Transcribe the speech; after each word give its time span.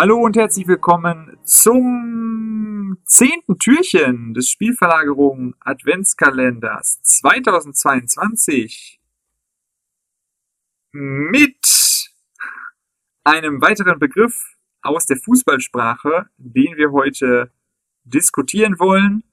Hallo 0.00 0.18
und 0.20 0.36
herzlich 0.36 0.68
willkommen 0.68 1.36
zum 1.42 2.98
zehnten 3.04 3.58
Türchen 3.58 4.32
des 4.32 4.48
Spielverlagerung 4.48 5.56
Adventskalenders 5.58 7.02
2022 7.02 9.00
mit 10.92 12.12
einem 13.24 13.60
weiteren 13.60 13.98
Begriff 13.98 14.56
aus 14.82 15.06
der 15.06 15.16
Fußballsprache, 15.16 16.30
den 16.36 16.76
wir 16.76 16.92
heute 16.92 17.50
diskutieren 18.04 18.78
wollen. 18.78 19.24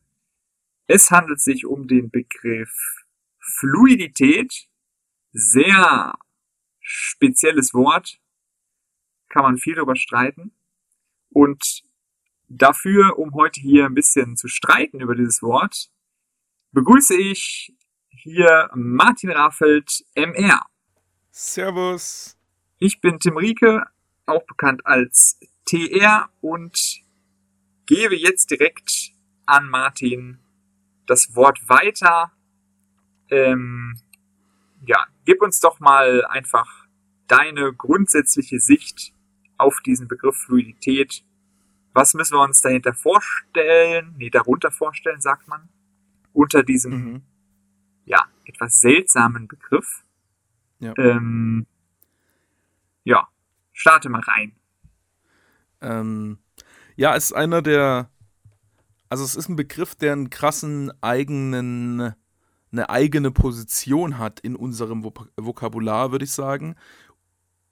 Es 0.88 1.12
handelt 1.12 1.42
sich 1.42 1.68
um 1.68 1.88
den 1.88 2.10
Begriff 2.10 3.06
Fluidität. 3.38 4.68
Sehr 5.32 6.16
spezielles 6.82 7.76
Wort, 7.76 8.20
kann 9.36 9.44
man 9.44 9.58
viel 9.58 9.76
darüber 9.76 9.98
streiten. 9.98 10.54
Und 11.30 11.84
dafür, 12.48 13.20
um 13.20 13.34
heute 13.34 13.60
hier 13.60 13.86
ein 13.86 13.94
bisschen 13.94 14.38
zu 14.38 14.48
streiten 14.48 15.02
über 15.02 15.14
dieses 15.14 15.42
Wort, 15.42 15.90
begrüße 16.72 17.16
ich 17.16 17.76
hier 18.08 18.70
Martin 18.74 19.32
Raffelt, 19.32 20.06
MR. 20.16 20.62
Servus. 21.32 22.38
Ich 22.80 23.02
bin 23.02 23.20
Tim 23.20 23.36
Rieke, 23.36 23.84
auch 24.26 24.46
bekannt 24.46 24.86
als 24.86 25.38
TR 25.66 26.30
und 26.40 27.02
gebe 27.86 28.16
jetzt 28.16 28.52
direkt 28.52 29.12
an 29.46 29.68
Martin 29.68 30.40
das 31.08 31.36
Wort 31.36 31.68
weiter. 31.68 32.32
Ähm, 33.30 34.00
ja, 34.86 35.08
gib 35.26 35.42
uns 35.42 35.60
doch 35.60 35.82
mal 35.82 36.24
einfach 36.26 36.86
deine 37.28 37.74
grundsätzliche 37.74 38.62
Sicht 38.62 39.15
auf 39.58 39.80
diesen 39.86 40.08
Begriff 40.08 40.36
Fluidität. 40.38 41.24
Was 41.94 42.14
müssen 42.14 42.36
wir 42.36 42.44
uns 42.44 42.62
dahinter 42.62 42.94
vorstellen? 42.94 44.16
Nee, 44.18 44.30
darunter 44.30 44.72
vorstellen, 44.72 45.22
sagt 45.22 45.48
man. 45.48 45.70
Unter 46.34 46.64
diesem, 46.64 46.92
mhm. 46.92 47.22
ja, 48.04 48.26
etwas 48.46 48.76
seltsamen 48.76 49.48
Begriff. 49.48 50.04
Ja. 50.80 50.94
Ähm, 50.98 51.66
ja, 53.06 53.28
starte 53.72 54.10
mal 54.10 54.22
rein. 54.22 54.52
Ähm, 55.80 56.40
ja, 56.98 57.16
es 57.16 57.26
ist 57.26 57.34
einer 57.34 57.62
der, 57.62 58.10
also 59.08 59.24
es 59.24 59.36
ist 59.36 59.48
ein 59.48 59.56
Begriff, 59.56 59.96
der 59.96 60.14
einen 60.14 60.30
krassen 60.30 60.92
eigenen, 61.02 62.14
eine 62.72 62.90
eigene 62.90 63.32
Position 63.32 64.18
hat 64.18 64.42
in 64.42 64.58
unserem 64.58 65.06
Vokabular, 65.06 66.12
würde 66.12 66.26
ich 66.26 66.32
sagen 66.32 66.76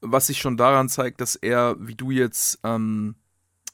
was 0.04 0.28
sich 0.28 0.40
schon 0.40 0.58
daran 0.58 0.90
zeigt, 0.90 1.22
dass 1.22 1.36
er, 1.36 1.76
wie 1.80 1.96
du 1.96 2.12
jetzt 2.12 2.60
ähm, 2.64 3.16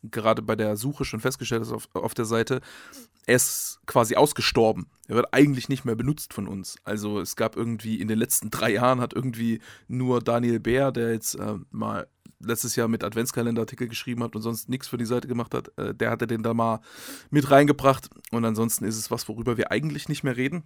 gerade 0.04 0.42
bei 0.42 0.56
der 0.56 0.78
Suche 0.78 1.06
schon 1.06 1.20
festgestellt 1.20 1.62
hast 1.62 1.72
auf, 1.72 1.90
auf 1.94 2.14
der 2.14 2.26
Seite, 2.26 2.62
er 3.26 3.36
ist 3.36 3.80
quasi 3.86 4.16
ausgestorben. 4.16 4.88
Er 5.08 5.16
wird 5.16 5.34
eigentlich 5.34 5.70
nicht 5.70 5.86
mehr 5.86 5.96
benutzt 5.96 6.34
von 6.34 6.48
uns. 6.48 6.78
Also 6.84 7.20
es 7.20 7.36
gab 7.36 7.56
irgendwie 7.56 8.00
in 8.00 8.08
den 8.08 8.18
letzten 8.18 8.50
drei 8.50 8.72
Jahren 8.72 9.02
hat 9.02 9.14
irgendwie 9.14 9.60
nur 9.88 10.22
Daniel 10.22 10.60
Bär, 10.60 10.92
der 10.92 11.12
jetzt 11.14 11.36
äh, 11.36 11.56
mal 11.70 12.08
letztes 12.40 12.76
Jahr 12.76 12.88
mit 12.88 13.04
Adventskalenderartikel 13.04 13.88
geschrieben 13.88 14.24
hat 14.24 14.36
und 14.36 14.42
sonst 14.42 14.70
nichts 14.70 14.88
für 14.88 14.98
die 14.98 15.06
Seite 15.06 15.28
gemacht 15.28 15.54
hat, 15.54 15.78
äh, 15.78 15.94
der 15.94 16.10
hatte 16.10 16.26
den 16.26 16.44
da 16.44 16.54
mal 16.54 16.80
mit 17.30 17.52
reingebracht. 17.52 18.10
Und 18.32 18.46
ansonsten 18.46 18.86
ist 18.86 18.98
es 18.98 19.12
was, 19.12 19.28
worüber 19.28 19.58
wir 19.58 19.72
eigentlich 19.72 20.10
nicht 20.10 20.24
mehr 20.24 20.38
reden. 20.38 20.64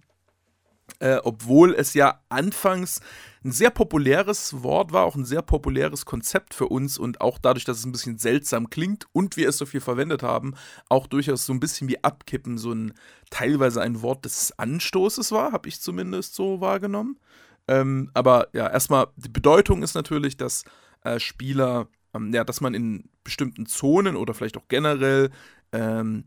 Äh, 1.00 1.16
obwohl 1.24 1.74
es 1.74 1.94
ja 1.94 2.20
anfangs 2.28 3.00
ein 3.44 3.52
sehr 3.52 3.70
populäres 3.70 4.62
Wort 4.62 4.92
war, 4.92 5.04
auch 5.04 5.16
ein 5.16 5.24
sehr 5.24 5.42
populäres 5.42 6.06
Konzept 6.06 6.54
für 6.54 6.66
uns 6.66 6.98
und 6.98 7.20
auch 7.20 7.38
dadurch, 7.38 7.64
dass 7.64 7.78
es 7.78 7.84
ein 7.84 7.92
bisschen 7.92 8.18
seltsam 8.18 8.70
klingt 8.70 9.06
und 9.12 9.36
wir 9.36 9.48
es 9.48 9.58
so 9.58 9.66
viel 9.66 9.80
verwendet 9.80 10.22
haben, 10.22 10.54
auch 10.88 11.06
durchaus 11.06 11.46
so 11.46 11.52
ein 11.52 11.60
bisschen 11.60 11.88
wie 11.88 12.02
Abkippen, 12.02 12.58
so 12.58 12.72
ein 12.72 12.94
teilweise 13.30 13.82
ein 13.82 14.02
Wort 14.02 14.24
des 14.24 14.58
Anstoßes 14.58 15.32
war, 15.32 15.52
habe 15.52 15.68
ich 15.68 15.80
zumindest 15.80 16.34
so 16.34 16.60
wahrgenommen. 16.60 17.18
Ähm, 17.66 18.10
aber 18.14 18.48
ja, 18.52 18.70
erstmal, 18.70 19.08
die 19.16 19.28
Bedeutung 19.28 19.82
ist 19.82 19.94
natürlich, 19.94 20.36
dass 20.36 20.64
äh, 21.02 21.18
Spieler, 21.18 21.88
ähm, 22.14 22.32
ja, 22.32 22.44
dass 22.44 22.60
man 22.60 22.74
in 22.74 23.08
bestimmten 23.24 23.66
Zonen 23.66 24.16
oder 24.16 24.34
vielleicht 24.34 24.56
auch 24.56 24.68
generell 24.68 25.30
ähm, 25.72 26.24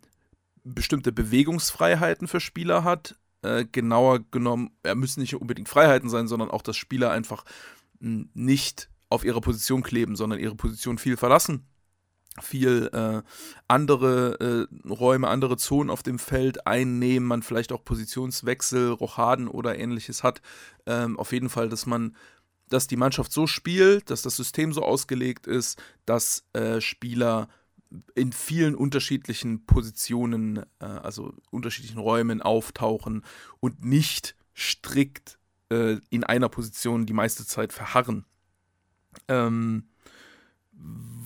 bestimmte 0.64 1.12
Bewegungsfreiheiten 1.12 2.28
für 2.28 2.40
Spieler 2.40 2.84
hat, 2.84 3.16
äh, 3.42 3.66
genauer 3.66 4.20
genommen, 4.32 4.72
er 4.84 4.96
müssen 4.96 5.22
nicht 5.22 5.36
unbedingt 5.36 5.70
Freiheiten 5.70 6.10
sein, 6.10 6.28
sondern 6.28 6.52
auch, 6.52 6.62
dass 6.62 6.76
Spieler 6.76 7.12
einfach 7.12 7.44
hm, 8.00 8.30
nicht 8.34 8.90
auf 9.10 9.24
ihrer 9.24 9.42
Position 9.42 9.84
kleben, 9.84 10.16
sondern 10.16 10.40
ihre 10.40 10.56
Position 10.56 10.98
viel 10.98 11.18
verlassen 11.18 11.66
viel 12.42 12.90
äh, 12.94 13.22
andere 13.68 14.68
äh, 14.70 14.88
Räume, 14.88 15.28
andere 15.28 15.58
Zonen 15.58 15.90
auf 15.90 16.04
dem 16.04 16.20
Feld 16.20 16.68
einnehmen, 16.68 17.28
man 17.28 17.42
vielleicht 17.42 17.72
auch 17.72 17.84
Positionswechsel, 17.84 18.92
Rochaden 18.92 19.48
oder 19.48 19.78
ähnliches 19.78 20.24
hat. 20.24 20.42
Ähm, 20.86 21.18
auf 21.18 21.32
jeden 21.32 21.50
Fall, 21.50 21.70
dass 21.70 21.86
man, 21.86 22.16
dass 22.70 22.88
die 22.88 22.98
Mannschaft 22.98 23.32
so 23.32 23.48
spielt, 23.48 24.10
dass 24.10 24.22
das 24.22 24.36
System 24.36 24.74
so 24.74 24.84
ausgelegt 24.84 25.48
ist, 25.48 25.82
dass 26.06 26.46
äh, 26.54 26.82
Spieler 26.82 27.50
in 28.16 28.34
vielen 28.34 28.76
unterschiedlichen 28.76 29.66
Positionen, 29.66 30.58
äh, 30.80 30.86
also 30.86 31.34
unterschiedlichen 31.52 32.00
Räumen 32.00 32.42
auftauchen 32.42 33.24
und 33.60 33.84
nicht 33.86 34.36
strikt 34.56 35.38
äh, 35.70 35.98
in 36.10 36.24
einer 36.24 36.50
Position 36.50 37.06
die 37.06 37.14
meiste 37.14 37.46
Zeit 37.46 37.74
verharren. 37.74 38.26
Ähm, 39.28 39.84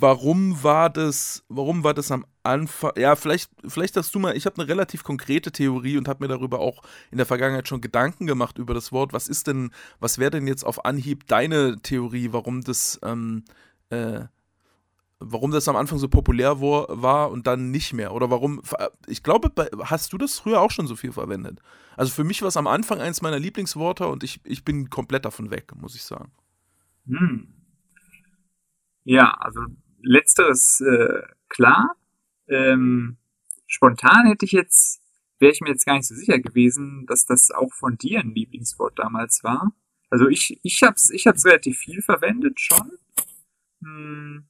warum 0.01 0.63
war 0.63 0.89
das, 0.89 1.44
warum 1.49 1.83
war 1.83 1.94
das 1.94 2.11
am 2.11 2.25
Anfang, 2.44 2.91
ja, 2.97 3.16
vielleicht, 3.16 3.51
vielleicht 3.67 3.95
hast 3.97 4.16
du 4.16 4.19
mal, 4.19 4.35
ich 4.35 4.45
habe 4.45 4.59
eine 4.59 4.67
relativ 4.67 5.03
konkrete 5.03 5.51
Theorie 5.51 5.97
und 5.97 6.07
habe 6.07 6.23
mir 6.23 6.28
darüber 6.28 6.59
auch 6.59 6.81
in 7.11 7.17
der 7.17 7.28
Vergangenheit 7.28 7.67
schon 7.67 7.81
Gedanken 7.81 8.25
gemacht 8.25 8.57
über 8.57 8.73
das 8.73 8.91
Wort. 8.91 9.13
Was 9.13 9.28
ist 9.28 9.47
denn, 9.47 9.72
was 9.99 10.17
wäre 10.17 10.31
denn 10.31 10.47
jetzt 10.47 10.63
auf 10.63 10.85
Anhieb 10.85 11.28
deine 11.28 11.81
Theorie, 11.81 12.29
warum 12.31 12.61
das, 12.61 12.99
ähm, 13.03 13.43
äh, 13.89 14.22
warum 15.22 15.52
das 15.52 15.68
am 15.68 15.76
Anfang 15.76 16.00
so 16.00 16.09
populär 16.09 16.59
war 16.59 17.32
und 17.32 17.48
dann 17.48 17.72
nicht 17.72 17.94
mehr. 17.94 18.14
Oder 18.14 18.30
warum, 18.30 18.62
ich 19.08 19.24
glaube, 19.24 19.52
hast 19.84 20.12
du 20.12 20.18
das 20.18 20.40
früher 20.40 20.59
auch 20.59 20.72
schon 20.72 20.88
so 20.88 20.96
viel 20.96 21.12
verwendet? 21.12 21.62
Also 21.96 22.12
für 22.12 22.24
mich 22.24 22.42
war 22.42 22.50
es 22.50 22.58
am 22.58 22.68
Anfang 22.68 23.00
eines 23.00 23.22
meiner 23.22 23.40
Lieblingsworte 23.40 24.08
und 24.08 24.24
ich, 24.24 24.42
ich 24.44 24.66
bin 24.66 24.90
komplett 24.90 25.26
davon 25.26 25.52
weg, 25.52 25.72
muss 25.76 25.96
ich 25.96 26.04
sagen. 26.04 26.32
Hm. 27.08 27.54
Ja, 29.04 29.32
also 29.40 29.62
letzteres 30.02 30.82
äh, 30.82 31.22
klar. 31.50 31.96
Ähm, 32.48 33.18
spontan 33.68 34.28
hätte 34.28 34.46
ich 34.46 34.52
jetzt, 34.52 35.02
wäre 35.40 35.52
ich 35.52 35.62
mir 35.62 35.70
jetzt 35.70 35.86
gar 35.86 35.96
nicht 35.96 36.08
so 36.08 36.16
sicher 36.16 36.40
gewesen, 36.40 37.06
dass 37.08 37.26
das 37.26 37.52
auch 37.52 37.74
von 37.74 37.98
dir 37.98 38.20
ein 38.20 38.34
Lieblingswort 38.34 38.98
damals 38.98 39.44
war. 39.44 39.72
Also 40.09 40.28
ich, 40.28 40.59
ich 40.64 40.84
hab's, 40.84 41.09
ich 41.09 41.28
hab's 41.28 41.46
relativ 41.46 41.78
viel 41.78 42.02
verwendet 42.02 42.59
schon. 42.59 42.92
Hm, 43.82 44.46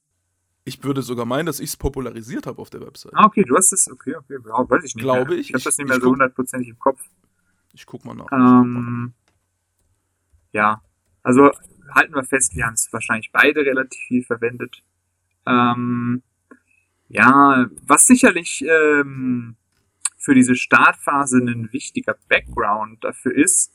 ich 0.64 0.84
würde 0.84 1.02
sogar 1.02 1.26
meinen, 1.26 1.46
dass 1.46 1.60
ich 1.60 1.70
es 1.70 1.76
popularisiert 1.76 2.46
habe 2.46 2.60
auf 2.60 2.70
der 2.70 2.80
Website. 2.80 3.12
Ah, 3.14 3.26
okay, 3.26 3.42
du 3.42 3.56
hast 3.56 3.72
es, 3.72 3.90
okay, 3.90 4.14
okay, 4.14 4.38
ja, 4.44 4.70
weiß 4.70 4.84
ich 4.84 4.94
nicht. 4.94 5.02
Glaube 5.02 5.30
mehr. 5.30 5.38
ich. 5.38 5.48
Ich 5.48 5.54
habe 5.54 5.64
das 5.64 5.78
nicht 5.78 5.88
mehr 5.88 6.00
so 6.00 6.10
hundertprozentig 6.10 6.68
im 6.68 6.78
Kopf. 6.78 7.02
Ich 7.72 7.86
guck 7.86 8.04
mal 8.04 8.14
nach. 8.14 8.30
Ähm, 8.32 9.14
ja, 10.52 10.82
also 11.22 11.50
halten 11.94 12.14
wir 12.14 12.24
fest, 12.24 12.54
wir 12.54 12.66
haben 12.66 12.74
es 12.74 12.92
wahrscheinlich 12.92 13.30
beide 13.32 13.60
relativ 13.60 14.00
viel 14.06 14.22
verwendet. 14.22 14.82
Ähm, 15.46 16.22
ja, 17.08 17.66
was 17.86 18.06
sicherlich 18.06 18.64
ähm, 18.64 19.56
für 20.16 20.34
diese 20.34 20.54
Startphase 20.54 21.38
ein 21.38 21.72
wichtiger 21.72 22.16
Background 22.28 23.02
dafür 23.02 23.34
ist, 23.34 23.72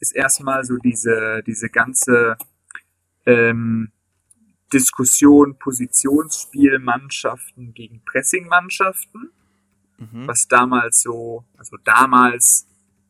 ist 0.00 0.14
erstmal 0.14 0.64
so 0.64 0.76
diese, 0.78 1.42
diese 1.46 1.68
ganze 1.68 2.36
ähm, 3.26 3.92
Diskussion 4.74 5.58
Positionsspielmannschaften 5.58 7.72
gegen 7.74 8.02
Pressingmannschaften, 8.04 9.30
mhm. 9.98 10.26
was 10.26 10.48
damals 10.48 11.00
so, 11.00 11.44
also 11.56 11.76
damals 11.84 12.66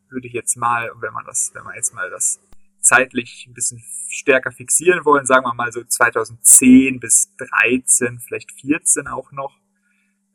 würde 0.09 0.27
ich 0.27 0.33
jetzt 0.33 0.55
mal, 0.55 0.91
wenn 1.01 1.13
man 1.13 1.25
das, 1.25 1.51
wenn 1.55 1.63
man 1.63 1.73
jetzt 1.75 1.93
mal 1.93 2.09
das 2.09 2.39
zeitlich 2.79 3.45
ein 3.47 3.53
bisschen 3.53 3.83
stärker 4.09 4.51
fixieren 4.51 5.03
wollen, 5.03 5.25
sagen 5.25 5.45
wir 5.45 5.55
mal 5.55 5.71
so 5.71 5.83
2010 5.83 6.99
bis 6.99 7.35
13, 7.37 8.19
vielleicht 8.19 8.51
14 8.51 9.07
auch 9.07 9.31
noch. 9.31 9.57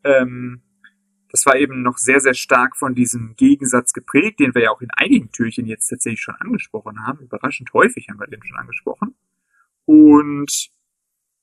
Ähm, 0.02 0.62
das 1.30 1.46
war 1.46 1.56
eben 1.56 1.82
noch 1.82 1.96
sehr, 1.96 2.20
sehr 2.20 2.34
stark 2.34 2.76
von 2.76 2.96
diesem 2.96 3.36
Gegensatz 3.36 3.92
geprägt, 3.92 4.40
den 4.40 4.52
wir 4.54 4.62
ja 4.62 4.70
auch 4.72 4.80
in 4.80 4.90
einigen 4.90 5.30
Türchen 5.30 5.66
jetzt 5.66 5.86
tatsächlich 5.86 6.20
schon 6.20 6.34
angesprochen 6.34 7.06
haben. 7.06 7.20
Überraschend 7.20 7.72
häufig 7.72 8.08
haben 8.08 8.18
wir 8.18 8.26
den 8.26 8.44
schon 8.44 8.58
angesprochen. 8.58 9.14
Und 9.84 10.70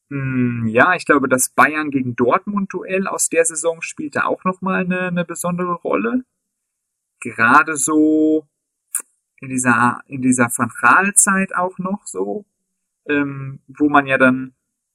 ja, 0.10 0.96
ich 0.96 1.06
glaube, 1.06 1.28
das 1.28 1.50
Bayern 1.50 1.92
gegen 1.92 2.16
Dortmund-Duell 2.16 3.08
aus 3.08 3.30
der 3.30 3.44
Saison 3.44 3.82
spielte 3.82 4.26
auch 4.26 4.44
nochmal 4.46 4.86
eine, 4.86 5.08
eine 5.08 5.26
besondere 5.26 5.74
Rolle. 5.74 6.24
Gerade 7.20 7.76
so 7.76 8.48
in 9.42 9.50
dieser, 9.50 10.02
in 10.08 10.22
dieser 10.22 10.50
Van 10.56 10.72
Gaal-Zeit 10.82 11.56
auch 11.56 11.78
noch 11.78 12.06
so, 12.06 12.46
ähm, 13.08 13.60
wo 13.68 13.90
man 13.90 14.08
ja 14.08 14.18
dann 14.18 14.54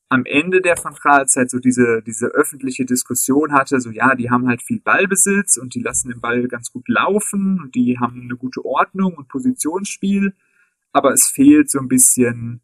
am 0.08 0.24
Ende 0.24 0.60
der 0.60 0.76
Van 0.82 0.94
Gaal-Zeit 0.94 1.50
so 1.50 1.58
diese, 1.58 2.02
diese 2.02 2.26
öffentliche 2.26 2.84
Diskussion 2.84 3.52
hatte, 3.52 3.80
so 3.80 3.90
ja, 3.90 4.14
die 4.14 4.30
haben 4.30 4.46
halt 4.46 4.62
viel 4.62 4.80
Ballbesitz 4.80 5.56
und 5.56 5.74
die 5.74 5.80
lassen 5.80 6.10
den 6.10 6.20
Ball 6.20 6.48
ganz 6.48 6.70
gut 6.70 6.88
laufen 6.88 7.60
und 7.60 7.74
die 7.74 7.98
haben 7.98 8.22
eine 8.22 8.36
gute 8.36 8.64
Ordnung 8.64 9.14
und 9.14 9.28
Positionsspiel, 9.28 10.34
aber 10.92 11.12
es 11.12 11.26
fehlt 11.26 11.70
so 11.70 11.78
ein 11.78 11.88
bisschen, 11.88 12.60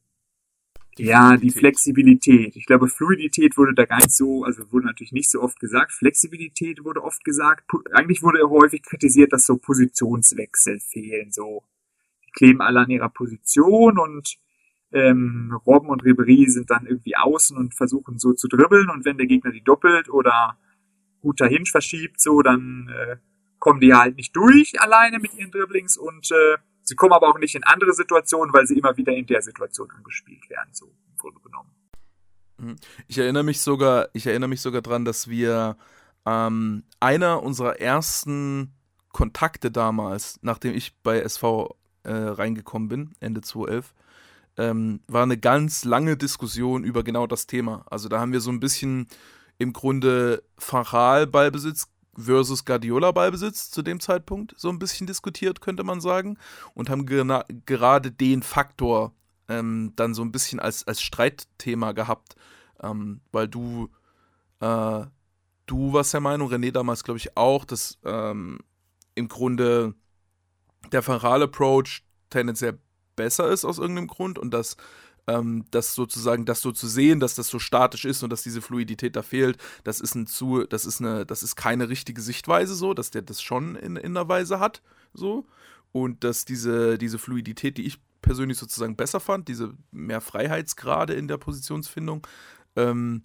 die 0.98 1.04
ja, 1.04 1.36
die 1.36 1.50
Flexibilität. 1.50 2.56
Ich 2.56 2.66
glaube, 2.66 2.88
Fluidität 2.88 3.56
wurde 3.56 3.74
da 3.74 3.84
gar 3.84 3.98
nicht 3.98 4.12
so, 4.12 4.44
also 4.44 4.70
wurde 4.72 4.86
natürlich 4.86 5.12
nicht 5.12 5.30
so 5.30 5.40
oft 5.40 5.60
gesagt, 5.60 5.92
Flexibilität 5.92 6.84
wurde 6.84 7.02
oft 7.02 7.24
gesagt, 7.24 7.64
eigentlich 7.92 8.22
wurde 8.22 8.48
häufig 8.50 8.82
kritisiert, 8.82 9.32
dass 9.32 9.46
so 9.46 9.56
Positionswechsel 9.56 10.80
fehlen, 10.80 11.32
so. 11.32 11.62
Die 12.26 12.32
kleben 12.32 12.60
alle 12.60 12.80
an 12.80 12.90
ihrer 12.90 13.08
Position 13.08 13.98
und 13.98 14.36
ähm, 14.92 15.58
Robben 15.66 15.88
und 15.88 16.04
Ribery 16.04 16.46
sind 16.48 16.70
dann 16.70 16.86
irgendwie 16.86 17.16
außen 17.16 17.56
und 17.56 17.74
versuchen 17.74 18.18
so 18.18 18.32
zu 18.32 18.48
dribbeln 18.48 18.90
und 18.90 19.04
wenn 19.04 19.18
der 19.18 19.26
Gegner 19.26 19.52
die 19.52 19.62
doppelt 19.62 20.08
oder 20.08 20.58
gut 21.20 21.40
dahin 21.40 21.66
verschiebt, 21.66 22.20
so, 22.20 22.42
dann 22.42 22.88
äh, 22.88 23.16
kommen 23.58 23.80
die 23.80 23.94
halt 23.94 24.16
nicht 24.16 24.34
durch 24.34 24.80
alleine 24.80 25.18
mit 25.18 25.34
ihren 25.34 25.50
Dribblings 25.50 25.96
und 25.96 26.30
äh, 26.30 26.58
sie 26.88 26.96
kommen 26.96 27.12
aber 27.12 27.28
auch 27.28 27.38
nicht 27.38 27.54
in 27.54 27.64
andere 27.64 27.92
Situationen, 27.92 28.52
weil 28.52 28.66
sie 28.66 28.78
immer 28.78 28.96
wieder 28.96 29.12
in 29.12 29.26
der 29.26 29.42
Situation 29.42 29.90
angespielt 29.90 30.48
werden, 30.50 30.70
so 30.72 30.86
im 30.86 31.16
Grunde 31.16 31.40
genommen. 31.40 31.70
Mhm. 32.58 32.76
Ich 33.06 33.18
erinnere 33.18 33.44
mich 33.44 33.60
sogar, 33.60 34.08
ich 34.12 34.26
erinnere 34.26 34.48
mich 34.48 34.60
sogar 34.60 34.82
dran, 34.82 35.04
dass 35.04 35.28
wir 35.28 35.76
ähm, 36.26 36.84
einer 37.00 37.42
unserer 37.42 37.80
ersten 37.80 38.74
Kontakte 39.12 39.70
damals, 39.70 40.38
nachdem 40.42 40.74
ich 40.74 40.96
bei 41.02 41.20
SV 41.20 41.76
äh, 42.02 42.12
reingekommen 42.12 42.88
bin, 42.88 43.14
Ende 43.20 43.40
2011, 43.40 43.94
ähm, 44.56 45.00
war 45.06 45.22
eine 45.22 45.38
ganz 45.38 45.84
lange 45.84 46.16
Diskussion 46.16 46.84
über 46.84 47.04
genau 47.04 47.26
das 47.26 47.46
Thema. 47.46 47.84
Also 47.90 48.08
da 48.08 48.18
haben 48.20 48.32
wir 48.32 48.40
so 48.40 48.50
ein 48.50 48.60
bisschen 48.60 49.08
im 49.58 49.72
Grunde 49.72 50.42
Fachal-Ballbesitz 50.58 51.88
versus 52.18 52.64
Guardiola-Ballbesitz 52.64 53.70
zu 53.70 53.82
dem 53.82 54.00
Zeitpunkt 54.00 54.54
so 54.56 54.68
ein 54.68 54.78
bisschen 54.78 55.06
diskutiert, 55.06 55.60
könnte 55.60 55.84
man 55.84 56.00
sagen. 56.00 56.36
Und 56.74 56.90
haben 56.90 57.06
gerade 57.06 58.10
den 58.10 58.42
Faktor 58.42 59.12
ähm, 59.48 59.92
dann 59.96 60.14
so 60.14 60.22
ein 60.22 60.32
bisschen 60.32 60.60
als, 60.60 60.86
als 60.86 61.00
Streitthema 61.00 61.92
gehabt. 61.92 62.34
Ähm, 62.82 63.20
weil 63.32 63.48
du, 63.48 63.88
äh, 64.60 65.04
du 65.66 65.92
warst 65.92 66.12
der 66.12 66.20
Meinung, 66.20 66.50
René 66.52 66.72
damals 66.72 67.04
glaube 67.04 67.18
ich 67.18 67.36
auch, 67.36 67.64
dass 67.64 67.98
ähm, 68.04 68.58
im 69.14 69.28
Grunde 69.28 69.94
der 70.92 71.02
Fachal-Approach 71.02 72.02
tendenziell 72.30 72.78
besser 73.16 73.48
ist 73.48 73.64
aus 73.64 73.78
irgendeinem 73.78 74.06
Grund 74.06 74.38
und 74.38 74.52
dass 74.52 74.76
ähm, 75.28 75.66
das 75.70 75.94
sozusagen, 75.94 76.46
das 76.46 76.62
so 76.62 76.72
zu 76.72 76.88
sehen, 76.88 77.20
dass 77.20 77.34
das 77.34 77.48
so 77.48 77.58
statisch 77.58 78.04
ist 78.06 78.22
und 78.22 78.30
dass 78.30 78.42
diese 78.42 78.62
Fluidität 78.62 79.14
da 79.14 79.22
fehlt, 79.22 79.58
das 79.84 80.00
ist 80.00 80.14
ein 80.14 80.26
zu, 80.26 80.64
das 80.64 80.86
ist 80.86 81.00
eine, 81.00 81.26
das 81.26 81.42
ist 81.42 81.54
keine 81.54 81.88
richtige 81.88 82.22
Sichtweise 82.22 82.74
so, 82.74 82.94
dass 82.94 83.10
der 83.10 83.22
das 83.22 83.42
schon 83.42 83.76
in, 83.76 83.96
in 83.96 84.16
einer 84.16 84.28
Weise 84.28 84.58
hat, 84.58 84.82
so. 85.12 85.46
Und 85.92 86.24
dass 86.24 86.44
diese, 86.44 86.98
diese 86.98 87.18
Fluidität, 87.18 87.78
die 87.78 87.86
ich 87.86 88.00
persönlich 88.20 88.58
sozusagen 88.58 88.96
besser 88.96 89.20
fand, 89.20 89.48
diese 89.48 89.74
mehr 89.90 90.20
Freiheitsgrade 90.20 91.14
in 91.14 91.28
der 91.28 91.38
Positionsfindung, 91.38 92.26
ähm, 92.76 93.22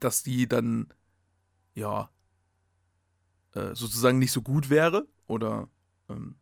dass 0.00 0.22
die 0.22 0.46
dann, 0.46 0.92
ja, 1.74 2.10
äh, 3.54 3.74
sozusagen 3.74 4.18
nicht 4.18 4.32
so 4.32 4.42
gut 4.42 4.70
wäre 4.70 5.06
oder, 5.26 5.68
ähm, 6.08 6.36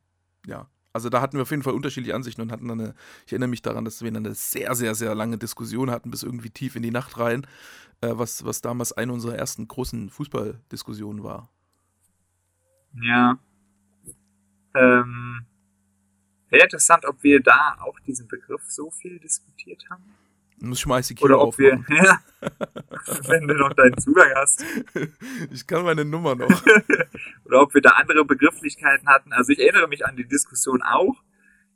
ja, 0.47 0.69
also 0.97 1.11
da 1.11 1.21
hatten 1.21 1.37
wir 1.37 1.43
auf 1.43 1.51
jeden 1.51 1.63
Fall 1.63 1.75
unterschiedliche 1.75 2.15
Ansichten 2.15 2.41
und 2.41 2.51
hatten 2.51 2.69
dann 2.69 2.81
eine, 2.81 2.95
ich 3.27 3.33
erinnere 3.33 3.51
mich 3.51 3.63
daran, 3.63 3.85
dass 3.85 4.03
wir 4.03 4.11
dann 4.11 4.25
eine 4.25 4.35
sehr, 4.35 4.75
sehr, 4.75 4.95
sehr 4.95 5.15
lange 5.15 5.37
Diskussion 5.37 5.91
hatten, 5.91 6.11
bis 6.11 6.23
irgendwie 6.23 6.51
tief 6.51 6.75
in 6.75 6.83
die 6.83 6.91
Nacht 6.91 7.19
rein, 7.19 7.47
äh, 8.01 8.13
was, 8.13 8.45
was 8.45 8.63
damals 8.63 8.93
eine 8.93 9.13
unserer 9.13 9.37
ersten 9.37 9.69
großen 9.69 10.09
Fußballdiskussionen 10.09 11.23
war. 11.23 11.51
Ja. 13.03 13.39
Ähm, 14.75 15.47
Wäre 16.49 16.65
interessant, 16.65 17.05
ob 17.05 17.23
wir 17.23 17.41
da 17.41 17.77
auch 17.81 18.01
diesen 18.01 18.29
Begriff 18.29 18.63
so 18.67 18.91
viel 18.91 19.19
diskutiert 19.19 19.85
haben. 19.91 20.05
Muss 20.59 20.79
ich 20.79 20.87
mal 20.87 21.01
ICQ 21.01 21.23
Oder 21.23 21.41
ob 21.41 21.59
wir, 21.59 21.85
ja, 21.89 22.19
wenn 23.29 23.47
du 23.47 23.55
noch 23.55 23.73
deinen 23.75 23.99
Zugang 23.99 24.31
hast. 24.37 24.65
Ich 25.51 25.67
kann 25.67 25.85
meine 25.85 26.05
Nummer 26.05 26.35
noch. 26.35 26.49
Oder 27.45 27.63
ob 27.63 27.75
wir 27.75 27.83
da 27.83 27.91
andere 27.91 28.25
Begrifflichkeiten 28.25 29.09
hatten. 29.09 29.33
Also 29.33 29.53
ich 29.53 29.59
erinnere 29.59 29.89
mich 29.89 30.07
an 30.07 30.17
die 30.17 30.27
Diskussion 30.27 30.83
auch. 30.83 31.23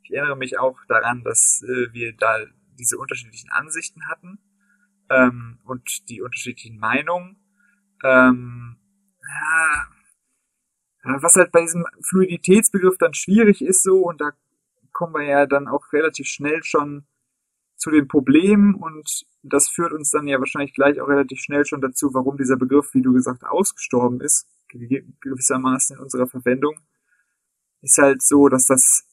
Ich 0.02 0.12
erinnere 0.12 0.36
mich 0.36 0.58
auch 0.58 0.78
daran, 0.88 1.22
dass 1.22 1.62
äh, 1.62 1.92
wir 1.92 2.14
da 2.16 2.38
diese 2.78 2.98
unterschiedlichen 2.98 3.50
Ansichten 3.50 4.08
hatten 4.08 4.38
ähm, 5.10 5.58
und 5.64 6.08
die 6.08 6.22
unterschiedlichen 6.22 6.78
Meinungen. 6.78 7.36
Ähm, 8.02 8.78
ja, 9.28 9.86
was 11.22 11.36
halt 11.36 11.52
bei 11.52 11.60
diesem 11.60 11.84
Fluiditätsbegriff 12.02 12.96
dann 12.98 13.14
schwierig 13.14 13.62
ist 13.62 13.82
so, 13.82 13.98
und 13.98 14.20
da 14.20 14.32
kommen 14.92 15.14
wir 15.14 15.24
ja 15.24 15.46
dann 15.46 15.68
auch 15.68 15.92
relativ 15.92 16.26
schnell 16.26 16.62
schon 16.62 17.06
zu 17.80 17.90
den 17.90 18.08
Problemen 18.08 18.74
und 18.74 19.24
das 19.42 19.70
führt 19.70 19.94
uns 19.94 20.10
dann 20.10 20.28
ja 20.28 20.38
wahrscheinlich 20.38 20.74
gleich 20.74 21.00
auch 21.00 21.08
relativ 21.08 21.40
schnell 21.40 21.64
schon 21.64 21.80
dazu, 21.80 22.12
warum 22.12 22.36
dieser 22.36 22.56
Begriff, 22.56 22.92
wie 22.92 23.00
du 23.00 23.14
gesagt, 23.14 23.42
ausgestorben 23.42 24.20
ist, 24.20 24.46
gewissermaßen 24.68 25.96
in 25.96 26.02
unserer 26.02 26.26
Verwendung. 26.26 26.78
Ist 27.80 27.96
halt 27.96 28.22
so, 28.22 28.50
dass 28.50 28.66
das, 28.66 29.06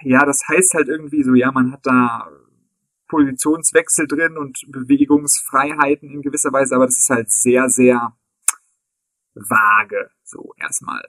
ja, 0.00 0.24
das 0.24 0.40
heißt 0.48 0.72
halt 0.72 0.88
irgendwie 0.88 1.22
so, 1.22 1.34
ja, 1.34 1.52
man 1.52 1.72
hat 1.72 1.84
da 1.84 2.30
Positionswechsel 3.08 4.06
drin 4.06 4.38
und 4.38 4.64
Bewegungsfreiheiten 4.68 6.10
in 6.10 6.22
gewisser 6.22 6.54
Weise, 6.54 6.76
aber 6.76 6.86
das 6.86 6.96
ist 6.96 7.10
halt 7.10 7.30
sehr, 7.30 7.68
sehr 7.68 8.16
vage, 9.34 10.10
so 10.24 10.54
erstmal. 10.56 11.04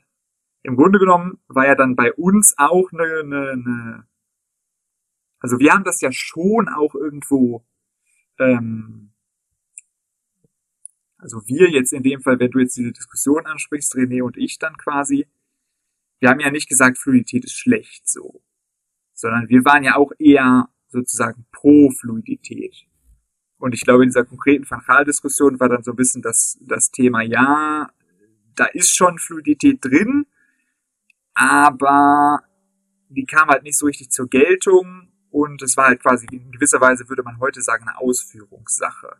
Im 0.64 0.76
Grunde 0.76 1.00
genommen 1.00 1.40
war 1.48 1.66
ja 1.66 1.76
dann 1.76 1.96
bei 1.96 2.12
uns 2.12 2.54
auch 2.58 2.92
eine, 2.92 3.22
eine, 3.22 3.52
eine 3.52 4.08
also 5.42 5.60
wir 5.60 5.74
haben 5.74 5.84
das 5.84 6.00
ja 6.02 6.12
schon 6.12 6.70
auch 6.70 6.94
irgendwo, 6.94 7.66
ähm, 8.40 9.12
also 11.18 11.42
wir 11.48 11.70
jetzt 11.72 11.94
in 11.94 12.04
dem 12.04 12.22
Fall, 12.22 12.40
wenn 12.40 12.52
du 12.52 12.60
jetzt 12.60 12.78
diese 12.78 12.92
Diskussion 12.92 13.46
ansprichst, 13.48 13.96
René 13.96 14.22
und 14.22 14.38
ich 14.38 14.60
dann 14.60 14.78
quasi, 14.78 15.28
wir 16.20 16.30
haben 16.30 16.40
ja 16.40 16.52
nicht 16.52 16.70
gesagt, 16.70 17.00
Fluidität 17.00 17.44
ist 17.44 17.58
schlecht 17.58 18.08
so, 18.08 18.44
sondern 19.14 19.50
wir 19.50 19.66
waren 19.66 19.84
ja 19.84 19.96
auch 19.96 20.12
eher 20.20 20.70
sozusagen 20.88 21.46
pro 21.52 21.90
Fluidität. 21.90 22.86
Und 23.58 23.74
ich 23.74 23.82
glaube, 23.82 24.04
in 24.04 24.10
dieser 24.10 24.26
konkreten 24.26 24.66
Fachal-Diskussion 24.66 25.60
war 25.60 25.70
dann 25.70 25.84
so 25.84 25.92
ein 25.92 25.98
bisschen 25.98 26.22
das, 26.22 26.60
das 26.62 26.92
Thema, 26.92 27.22
ja, 27.22 27.90
da 28.56 28.66
ist 28.66 28.96
schon 28.96 29.18
Fluidität 29.18 29.84
drin, 29.84 30.28
aber 31.34 32.44
die 33.10 33.26
kam 33.26 33.50
halt 33.50 33.64
nicht 33.64 33.78
so 33.78 33.88
richtig 33.88 34.12
zur 34.12 34.28
Geltung 34.28 35.11
und 35.32 35.62
es 35.62 35.78
war 35.78 35.88
halt 35.88 36.02
quasi 36.02 36.28
in 36.32 36.52
gewisser 36.52 36.82
Weise, 36.82 37.08
würde 37.10 37.24
man 37.24 37.40
heute 37.40 37.62
sagen, 37.62 37.88
eine 37.88 37.98
Ausführungssache. 37.98 39.16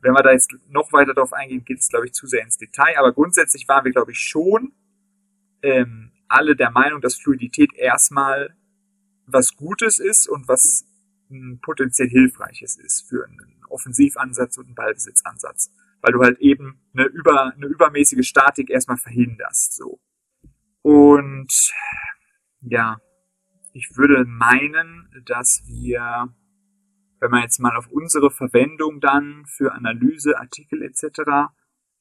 Wenn 0.00 0.12
wir 0.12 0.22
da 0.22 0.32
jetzt 0.32 0.54
noch 0.68 0.92
weiter 0.92 1.14
darauf 1.14 1.32
eingehen, 1.32 1.64
geht 1.64 1.78
es, 1.78 1.88
glaube 1.88 2.06
ich, 2.06 2.12
zu 2.12 2.26
sehr 2.26 2.42
ins 2.42 2.58
Detail. 2.58 2.98
Aber 2.98 3.12
grundsätzlich 3.12 3.68
waren 3.68 3.84
wir, 3.84 3.92
glaube 3.92 4.12
ich, 4.12 4.18
schon 4.18 4.72
ähm, 5.62 6.12
alle 6.28 6.56
der 6.56 6.70
Meinung, 6.70 7.00
dass 7.00 7.16
Fluidität 7.16 7.74
erstmal 7.74 8.56
was 9.26 9.56
Gutes 9.56 9.98
ist 9.98 10.28
und 10.28 10.48
was 10.48 10.86
ein 11.30 11.60
potenziell 11.60 12.08
Hilfreiches 12.08 12.76
ist 12.76 13.08
für 13.08 13.26
einen 13.26 13.64
Offensivansatz 13.68 14.58
und 14.58 14.66
einen 14.66 14.74
Ballbesitzansatz. 14.74 15.72
Weil 16.00 16.12
du 16.12 16.22
halt 16.22 16.38
eben 16.40 16.80
eine, 16.94 17.06
über, 17.06 17.52
eine 17.54 17.66
übermäßige 17.66 18.26
Statik 18.26 18.70
erstmal 18.70 18.98
verhinderst. 18.98 19.74
So. 19.74 19.98
Und 20.82 21.72
ja, 22.60 22.98
ich 23.76 23.96
würde 23.96 24.24
meinen, 24.24 25.08
dass 25.26 25.62
wir, 25.66 26.34
wenn 27.20 27.30
man 27.30 27.42
jetzt 27.42 27.60
mal 27.60 27.76
auf 27.76 27.88
unsere 27.88 28.30
Verwendung 28.30 29.00
dann 29.00 29.44
für 29.46 29.74
Analyse, 29.74 30.38
Artikel 30.38 30.82
etc. 30.82 31.50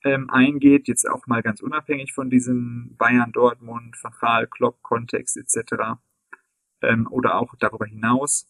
Ähm, 0.05 0.29
eingeht, 0.29 0.87
jetzt 0.87 1.07
auch 1.09 1.27
mal 1.27 1.41
ganz 1.41 1.61
unabhängig 1.61 2.13
von 2.13 2.29
diesem 2.29 2.95
Bayern, 2.97 3.33
Dortmund, 3.33 3.97
Fachal, 3.97 4.47
Klopp, 4.47 4.81
Kontext 4.83 5.35
etc. 5.35 5.99
Ähm, 6.81 7.07
oder 7.11 7.35
auch 7.35 7.53
darüber 7.59 7.85
hinaus, 7.85 8.47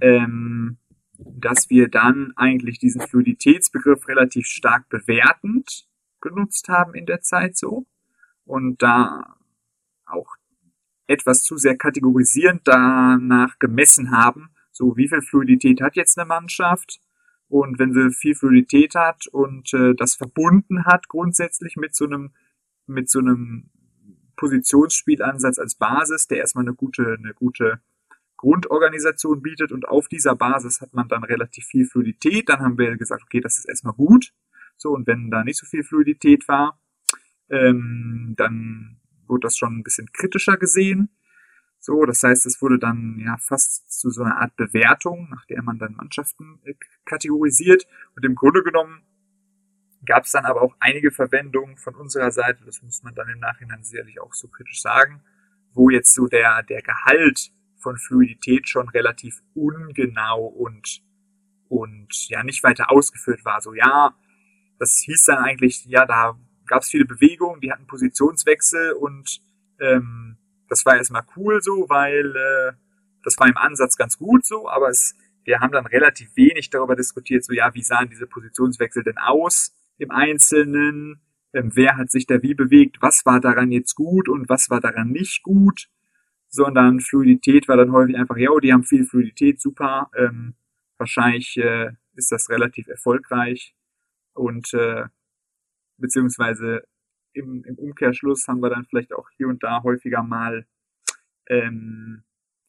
ähm, 0.00 0.78
dass 1.18 1.68
wir 1.68 1.88
dann 1.88 2.32
eigentlich 2.36 2.78
diesen 2.78 3.00
Fluiditätsbegriff 3.00 4.06
relativ 4.06 4.46
stark 4.46 4.88
bewertend 4.88 5.88
genutzt 6.20 6.68
haben 6.68 6.94
in 6.94 7.06
der 7.06 7.22
Zeit 7.22 7.56
so 7.56 7.86
und 8.44 8.82
da 8.82 9.36
etwas 11.12 11.42
zu 11.42 11.56
sehr 11.56 11.76
kategorisierend 11.76 12.62
danach 12.64 13.58
gemessen 13.58 14.10
haben, 14.10 14.50
so 14.70 14.96
wie 14.96 15.08
viel 15.08 15.22
Fluidität 15.22 15.80
hat 15.80 15.96
jetzt 15.96 16.18
eine 16.18 16.26
Mannschaft 16.26 17.00
und 17.48 17.78
wenn 17.78 17.92
sie 17.92 18.10
viel 18.10 18.34
Fluidität 18.34 18.94
hat 18.94 19.26
und 19.26 19.74
äh, 19.74 19.94
das 19.94 20.14
verbunden 20.14 20.86
hat 20.86 21.08
grundsätzlich 21.08 21.76
mit 21.76 21.94
so 21.94 22.06
einem 22.06 22.32
mit 22.86 23.10
so 23.10 23.18
einem 23.18 23.70
Positionsspielansatz 24.36 25.58
als 25.58 25.74
Basis, 25.74 26.26
der 26.26 26.38
erstmal 26.38 26.64
eine 26.64 26.74
gute 26.74 27.16
eine 27.18 27.34
gute 27.34 27.80
Grundorganisation 28.38 29.42
bietet 29.42 29.70
und 29.70 29.86
auf 29.86 30.08
dieser 30.08 30.34
Basis 30.34 30.80
hat 30.80 30.94
man 30.94 31.08
dann 31.08 31.22
relativ 31.22 31.64
viel 31.66 31.84
Fluidität. 31.84 32.48
Dann 32.48 32.60
haben 32.60 32.78
wir 32.78 32.96
gesagt, 32.96 33.22
okay, 33.22 33.40
das 33.40 33.58
ist 33.58 33.68
erstmal 33.68 33.94
gut. 33.94 34.32
So, 34.76 34.90
und 34.90 35.06
wenn 35.06 35.30
da 35.30 35.44
nicht 35.44 35.58
so 35.58 35.66
viel 35.66 35.84
Fluidität 35.84 36.48
war, 36.48 36.80
ähm, 37.50 38.34
dann 38.36 39.01
wurde 39.26 39.46
das 39.46 39.56
schon 39.56 39.78
ein 39.78 39.82
bisschen 39.82 40.10
kritischer 40.12 40.56
gesehen. 40.56 41.10
So, 41.78 42.04
das 42.06 42.22
heißt, 42.22 42.46
es 42.46 42.62
wurde 42.62 42.78
dann 42.78 43.18
ja 43.18 43.36
fast 43.38 43.90
zu 43.90 44.10
so 44.10 44.22
einer 44.22 44.38
Art 44.38 44.54
Bewertung, 44.56 45.28
nach 45.30 45.44
der 45.46 45.62
man 45.62 45.78
dann 45.78 45.94
Mannschaften 45.94 46.60
äh, 46.64 46.74
kategorisiert. 47.04 47.86
Und 48.14 48.24
im 48.24 48.36
Grunde 48.36 48.62
genommen 48.62 49.02
gab 50.04 50.24
es 50.24 50.32
dann 50.32 50.44
aber 50.44 50.62
auch 50.62 50.76
einige 50.80 51.10
Verwendungen 51.10 51.76
von 51.76 51.94
unserer 51.94 52.30
Seite, 52.30 52.64
das 52.64 52.82
muss 52.82 53.02
man 53.02 53.14
dann 53.14 53.28
im 53.28 53.38
Nachhinein 53.38 53.82
sicherlich 53.82 54.20
auch 54.20 54.34
so 54.34 54.48
kritisch 54.48 54.80
sagen, 54.80 55.22
wo 55.72 55.90
jetzt 55.90 56.14
so 56.14 56.26
der, 56.26 56.62
der 56.62 56.82
Gehalt 56.82 57.50
von 57.76 57.96
Fluidität 57.96 58.68
schon 58.68 58.88
relativ 58.88 59.42
ungenau 59.54 60.44
und, 60.46 61.02
und 61.68 62.28
ja 62.28 62.42
nicht 62.44 62.62
weiter 62.62 62.90
ausgeführt 62.90 63.44
war. 63.44 63.60
So, 63.60 63.74
ja, 63.74 64.14
das 64.78 65.00
hieß 65.04 65.24
dann 65.24 65.38
eigentlich, 65.38 65.84
ja, 65.86 66.06
da 66.06 66.38
gab 66.66 66.82
es 66.82 66.90
viele 66.90 67.04
Bewegungen, 67.04 67.60
die 67.60 67.72
hatten 67.72 67.86
Positionswechsel 67.86 68.92
und 68.92 69.40
ähm, 69.80 70.36
das 70.68 70.86
war 70.86 70.96
erstmal 70.96 71.24
cool 71.36 71.60
so, 71.62 71.86
weil 71.88 72.34
äh, 72.36 72.72
das 73.22 73.38
war 73.38 73.48
im 73.48 73.56
Ansatz 73.56 73.96
ganz 73.96 74.18
gut 74.18 74.44
so, 74.44 74.68
aber 74.68 74.88
es, 74.88 75.16
wir 75.44 75.60
haben 75.60 75.72
dann 75.72 75.86
relativ 75.86 76.36
wenig 76.36 76.70
darüber 76.70 76.96
diskutiert, 76.96 77.44
so 77.44 77.52
ja, 77.52 77.74
wie 77.74 77.82
sahen 77.82 78.08
diese 78.08 78.26
Positionswechsel 78.26 79.02
denn 79.02 79.18
aus 79.18 79.74
im 79.98 80.10
Einzelnen, 80.10 81.20
ähm, 81.52 81.70
wer 81.74 81.96
hat 81.96 82.10
sich 82.10 82.26
da 82.26 82.42
wie 82.42 82.54
bewegt, 82.54 82.98
was 83.00 83.26
war 83.26 83.40
daran 83.40 83.70
jetzt 83.70 83.94
gut 83.94 84.28
und 84.28 84.48
was 84.48 84.70
war 84.70 84.80
daran 84.80 85.10
nicht 85.10 85.42
gut? 85.42 85.88
Sondern 86.48 87.00
Fluidität 87.00 87.68
war 87.68 87.76
dann 87.76 87.92
häufig 87.92 88.16
einfach, 88.16 88.36
ja, 88.36 88.50
oh, 88.50 88.60
die 88.60 88.72
haben 88.72 88.84
viel 88.84 89.04
Fluidität, 89.04 89.60
super, 89.60 90.10
ähm, 90.16 90.54
wahrscheinlich 90.98 91.56
äh, 91.56 91.92
ist 92.14 92.30
das 92.32 92.48
relativ 92.50 92.88
erfolgreich. 92.88 93.74
Und 94.34 94.72
äh, 94.74 95.04
beziehungsweise 95.96 96.82
im, 97.32 97.64
im 97.64 97.78
Umkehrschluss 97.78 98.46
haben 98.48 98.60
wir 98.60 98.70
dann 98.70 98.84
vielleicht 98.84 99.12
auch 99.12 99.28
hier 99.36 99.48
und 99.48 99.62
da 99.62 99.82
häufiger 99.82 100.22
mal 100.22 100.66
ähm, 101.48 102.24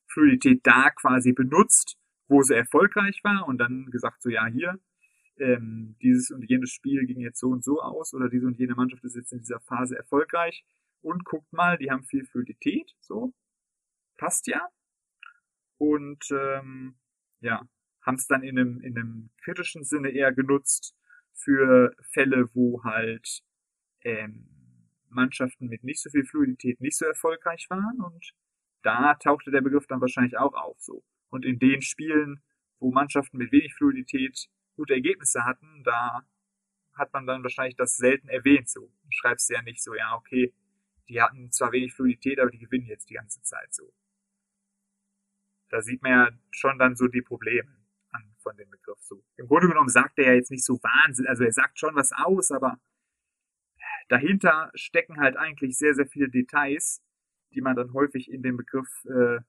Fluidität 0.07 0.61
da 0.63 0.89
quasi 0.91 1.33
benutzt, 1.33 1.97
wo 2.27 2.41
sie 2.41 2.55
erfolgreich 2.55 3.19
war 3.23 3.47
und 3.47 3.57
dann 3.57 3.87
gesagt, 3.91 4.21
so 4.21 4.29
ja, 4.29 4.45
hier, 4.45 4.79
ähm, 5.37 5.95
dieses 6.01 6.31
und 6.31 6.43
jenes 6.43 6.71
Spiel 6.71 7.05
ging 7.05 7.19
jetzt 7.19 7.39
so 7.39 7.49
und 7.49 7.63
so 7.63 7.81
aus 7.81 8.13
oder 8.13 8.29
diese 8.29 8.45
und 8.47 8.57
jene 8.57 8.75
Mannschaft 8.75 9.03
ist 9.03 9.15
jetzt 9.15 9.33
in 9.33 9.39
dieser 9.39 9.59
Phase 9.61 9.97
erfolgreich 9.97 10.63
und 11.01 11.25
guckt 11.25 11.51
mal, 11.51 11.77
die 11.77 11.91
haben 11.91 12.03
viel 12.03 12.25
Fluidität, 12.25 12.95
so, 12.99 13.33
passt 14.17 14.47
ja. 14.47 14.69
Und 15.77 16.23
ähm, 16.31 16.95
ja, 17.41 17.61
haben 18.01 18.15
es 18.15 18.27
dann 18.27 18.43
in 18.43 18.57
einem, 18.57 18.79
in 18.81 18.97
einem 18.97 19.29
kritischen 19.43 19.83
Sinne 19.83 20.11
eher 20.11 20.31
genutzt 20.31 20.95
für 21.33 21.95
Fälle, 22.01 22.49
wo 22.53 22.83
halt 22.83 23.41
ähm, 24.01 24.47
Mannschaften 25.09 25.67
mit 25.67 25.83
nicht 25.83 26.01
so 26.01 26.09
viel 26.09 26.25
Fluidität 26.25 26.81
nicht 26.81 26.97
so 26.97 27.05
erfolgreich 27.05 27.67
waren 27.69 28.01
und 28.01 28.33
da 28.81 29.15
tauchte 29.15 29.51
der 29.51 29.61
Begriff 29.61 29.87
dann 29.87 30.01
wahrscheinlich 30.01 30.37
auch 30.37 30.53
auf 30.53 30.79
so. 30.79 31.03
Und 31.29 31.45
in 31.45 31.59
den 31.59 31.81
Spielen, 31.81 32.43
wo 32.79 32.91
Mannschaften 32.91 33.37
mit 33.37 33.51
wenig 33.51 33.73
Fluidität 33.75 34.47
gute 34.75 34.93
Ergebnisse 34.93 35.45
hatten, 35.45 35.83
da 35.83 36.27
hat 36.93 37.13
man 37.13 37.25
dann 37.25 37.43
wahrscheinlich 37.43 37.75
das 37.75 37.95
selten 37.95 38.27
erwähnt 38.27 38.69
so. 38.69 38.81
Du 38.81 39.09
schreibst 39.11 39.49
ja 39.49 39.61
nicht 39.61 39.81
so, 39.81 39.95
ja, 39.95 40.15
okay, 40.15 40.53
die 41.07 41.21
hatten 41.21 41.51
zwar 41.51 41.71
wenig 41.71 41.93
Fluidität, 41.93 42.39
aber 42.39 42.51
die 42.51 42.59
gewinnen 42.59 42.87
jetzt 42.87 43.09
die 43.09 43.15
ganze 43.15 43.41
Zeit 43.41 43.73
so 43.73 43.93
da 45.73 45.81
sieht 45.81 46.03
man 46.03 46.11
ja 46.11 46.29
schon 46.51 46.77
dann 46.77 46.95
so 46.95 47.07
die 47.07 47.23
Probleme 47.23 47.75
von 48.43 48.55
dem 48.57 48.69
Begriff 48.69 48.99
so. 49.01 49.23
Im 49.37 49.47
Grunde 49.47 49.67
genommen 49.67 49.89
sagt 49.89 50.19
er 50.19 50.27
ja 50.27 50.33
jetzt 50.33 50.51
nicht 50.51 50.65
so 50.65 50.75
Wahnsinn, 50.83 51.27
also 51.27 51.43
er 51.43 51.51
sagt 51.51 51.79
schon 51.79 51.95
was 51.95 52.11
aus, 52.11 52.51
aber 52.51 52.79
dahinter 54.09 54.71
stecken 54.75 55.19
halt 55.19 55.37
eigentlich 55.37 55.77
sehr, 55.77 55.95
sehr 55.95 56.05
viele 56.05 56.29
Details, 56.29 57.01
die 57.53 57.61
man 57.61 57.75
dann 57.75 57.93
häufig 57.93 58.31
in 58.31 58.43
dem 58.43 58.57
Begriff 58.57 58.89
äh, 59.05 59.39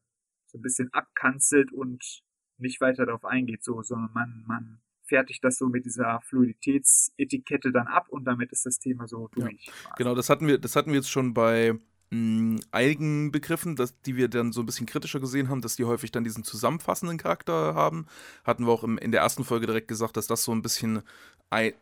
so 0.46 0.58
ein 0.58 0.62
bisschen 0.62 0.92
abkanzelt 0.92 1.72
und 1.72 2.22
nicht 2.58 2.80
weiter 2.80 3.06
darauf 3.06 3.24
eingeht, 3.24 3.64
so, 3.64 3.82
sondern 3.82 4.12
man, 4.12 4.44
man 4.46 4.80
fertigt 5.06 5.44
das 5.44 5.58
so 5.58 5.68
mit 5.68 5.84
dieser 5.84 6.20
Fluiditätsetikette 6.22 7.72
dann 7.72 7.88
ab 7.88 8.08
und 8.08 8.24
damit 8.24 8.52
ist 8.52 8.64
das 8.64 8.78
Thema 8.78 9.06
so 9.06 9.28
durch. 9.28 9.66
Ja, 9.66 9.92
genau, 9.96 10.14
das 10.14 10.30
hatten 10.30 10.46
wir, 10.46 10.58
das 10.58 10.76
hatten 10.76 10.90
wir 10.90 10.96
jetzt 10.96 11.10
schon 11.10 11.34
bei 11.34 11.78
einigen 12.70 13.32
Begriffen, 13.32 13.76
dass, 13.76 14.00
die 14.02 14.16
wir 14.16 14.28
dann 14.28 14.52
so 14.52 14.60
ein 14.60 14.66
bisschen 14.66 14.86
kritischer 14.86 15.20
gesehen 15.20 15.48
haben, 15.48 15.60
dass 15.60 15.76
die 15.76 15.84
häufig 15.84 16.10
dann 16.12 16.24
diesen 16.24 16.44
zusammenfassenden 16.44 17.18
Charakter 17.18 17.74
haben. 17.74 18.06
Hatten 18.44 18.66
wir 18.66 18.72
auch 18.72 18.84
im, 18.84 18.98
in 18.98 19.12
der 19.12 19.22
ersten 19.22 19.44
Folge 19.44 19.66
direkt 19.66 19.88
gesagt, 19.88 20.16
dass 20.16 20.26
das 20.26 20.44
so 20.44 20.52
ein 20.52 20.62
bisschen 20.62 21.02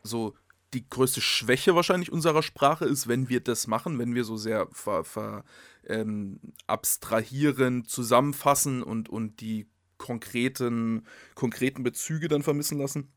so 0.02 0.34
die 0.74 0.88
größte 0.88 1.20
Schwäche 1.20 1.74
wahrscheinlich 1.74 2.12
unserer 2.12 2.42
Sprache 2.42 2.84
ist, 2.84 3.08
wenn 3.08 3.28
wir 3.28 3.40
das 3.40 3.66
machen, 3.66 3.98
wenn 3.98 4.14
wir 4.14 4.24
so 4.24 4.36
sehr 4.36 4.68
ver, 4.72 5.04
ver, 5.04 5.44
ähm, 5.86 6.40
abstrahieren, 6.66 7.84
zusammenfassen 7.84 8.82
und, 8.82 9.08
und 9.08 9.40
die 9.40 9.66
konkreten, 9.98 11.06
konkreten 11.34 11.82
Bezüge 11.82 12.28
dann 12.28 12.42
vermissen 12.42 12.78
lassen 12.78 13.12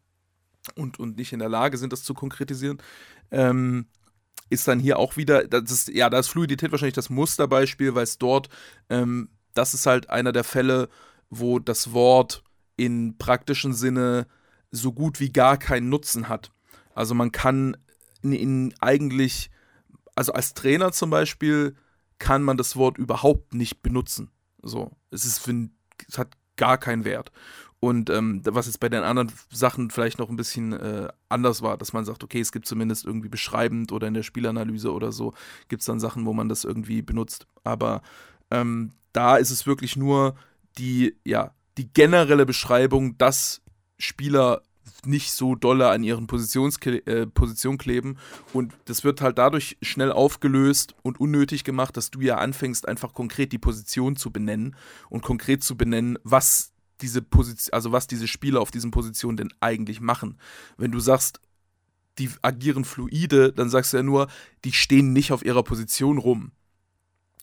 und, 0.75 0.99
und 0.99 1.17
nicht 1.17 1.33
in 1.33 1.39
der 1.39 1.49
Lage 1.49 1.77
sind, 1.77 1.93
das 1.93 2.03
zu 2.03 2.13
konkretisieren. 2.13 2.77
Ähm, 3.31 3.87
ist 4.49 4.67
dann 4.67 4.79
hier 4.79 4.99
auch 4.99 5.17
wieder, 5.17 5.47
das 5.47 5.71
ist, 5.71 5.87
ja, 5.89 6.09
da 6.09 6.19
ist 6.19 6.27
Fluidität 6.27 6.71
wahrscheinlich 6.71 6.95
das 6.95 7.09
Musterbeispiel, 7.09 7.95
weil 7.95 8.03
es 8.03 8.17
dort, 8.17 8.49
ähm, 8.89 9.29
das 9.53 9.73
ist 9.73 9.85
halt 9.85 10.09
einer 10.09 10.31
der 10.31 10.43
Fälle, 10.43 10.89
wo 11.29 11.59
das 11.59 11.93
Wort 11.93 12.43
in 12.77 13.17
praktischen 13.17 13.73
Sinne 13.73 14.27
so 14.71 14.91
gut 14.91 15.19
wie 15.19 15.31
gar 15.31 15.57
keinen 15.57 15.89
Nutzen 15.89 16.29
hat. 16.29 16.51
Also 16.93 17.15
man 17.15 17.31
kann 17.31 17.77
in, 18.21 18.33
in 18.33 18.73
eigentlich, 18.79 19.49
also 20.15 20.33
als 20.33 20.53
Trainer 20.53 20.91
zum 20.91 21.09
Beispiel, 21.09 21.75
kann 22.19 22.43
man 22.43 22.57
das 22.57 22.75
Wort 22.75 22.97
überhaupt 22.97 23.53
nicht 23.53 23.81
benutzen. 23.81 24.31
So, 24.61 24.91
es 25.11 25.25
ist, 25.25 25.47
es 26.07 26.17
hat 26.17 26.29
gar 26.55 26.77
keinen 26.77 27.03
Wert. 27.03 27.31
Und 27.79 28.09
ähm, 28.09 28.41
was 28.45 28.65
jetzt 28.65 28.79
bei 28.79 28.89
den 28.89 29.03
anderen 29.03 29.31
Sachen 29.51 29.91
vielleicht 29.91 30.17
noch 30.17 30.29
ein 30.29 30.37
bisschen 30.37 30.73
äh, 30.73 31.07
anders 31.29 31.61
war, 31.61 31.77
dass 31.77 31.93
man 31.93 32.05
sagt, 32.05 32.23
okay, 32.23 32.39
es 32.39 32.51
gibt 32.51 32.65
zumindest 32.65 33.05
irgendwie 33.05 33.29
beschreibend 33.29 33.91
oder 33.91 34.07
in 34.07 34.13
der 34.13 34.23
Spielanalyse 34.23 34.91
oder 34.91 35.11
so, 35.11 35.33
gibt 35.67 35.81
es 35.81 35.85
dann 35.85 35.99
Sachen, 35.99 36.25
wo 36.25 36.33
man 36.33 36.49
das 36.49 36.63
irgendwie 36.63 37.01
benutzt. 37.01 37.47
Aber 37.63 38.01
ähm, 38.49 38.93
da 39.13 39.37
ist 39.37 39.51
es 39.51 39.67
wirklich 39.67 39.95
nur 39.95 40.35
die, 40.77 41.15
ja, 41.23 41.53
die 41.77 41.91
generelle 41.91 42.45
Beschreibung, 42.45 43.17
dass 43.17 43.61
Spieler 43.97 44.61
nicht 45.05 45.31
so 45.31 45.55
dolle 45.55 45.89
an 45.89 46.03
ihren 46.03 46.27
Positionskle 46.27 47.05
äh, 47.05 47.27
Position 47.27 47.77
kleben. 47.77 48.17
Und 48.53 48.73
das 48.85 49.03
wird 49.03 49.21
halt 49.21 49.37
dadurch 49.37 49.77
schnell 49.81 50.11
aufgelöst 50.11 50.95
und 51.01 51.19
unnötig 51.19 51.63
gemacht, 51.63 51.97
dass 51.97 52.11
du 52.11 52.21
ja 52.21 52.37
anfängst, 52.37 52.87
einfach 52.87 53.13
konkret 53.13 53.51
die 53.51 53.57
Position 53.57 54.15
zu 54.15 54.31
benennen 54.31 54.75
und 55.09 55.21
konkret 55.21 55.63
zu 55.63 55.77
benennen, 55.77 56.17
was 56.23 56.71
diese 57.01 57.21
Position, 57.21 57.73
also 57.73 57.91
was 57.91 58.07
diese 58.07 58.27
Spieler 58.27 58.61
auf 58.61 58.71
diesen 58.71 58.91
Positionen 58.91 59.37
denn 59.37 59.53
eigentlich 59.59 60.01
machen. 60.01 60.37
Wenn 60.77 60.91
du 60.91 60.99
sagst, 60.99 61.39
die 62.17 62.29
agieren 62.41 62.85
fluide, 62.85 63.51
dann 63.51 63.69
sagst 63.69 63.93
du 63.93 63.97
ja 63.97 64.03
nur, 64.03 64.27
die 64.63 64.71
stehen 64.71 65.13
nicht 65.13 65.31
auf 65.31 65.43
ihrer 65.43 65.63
Position 65.63 66.17
rum. 66.17 66.51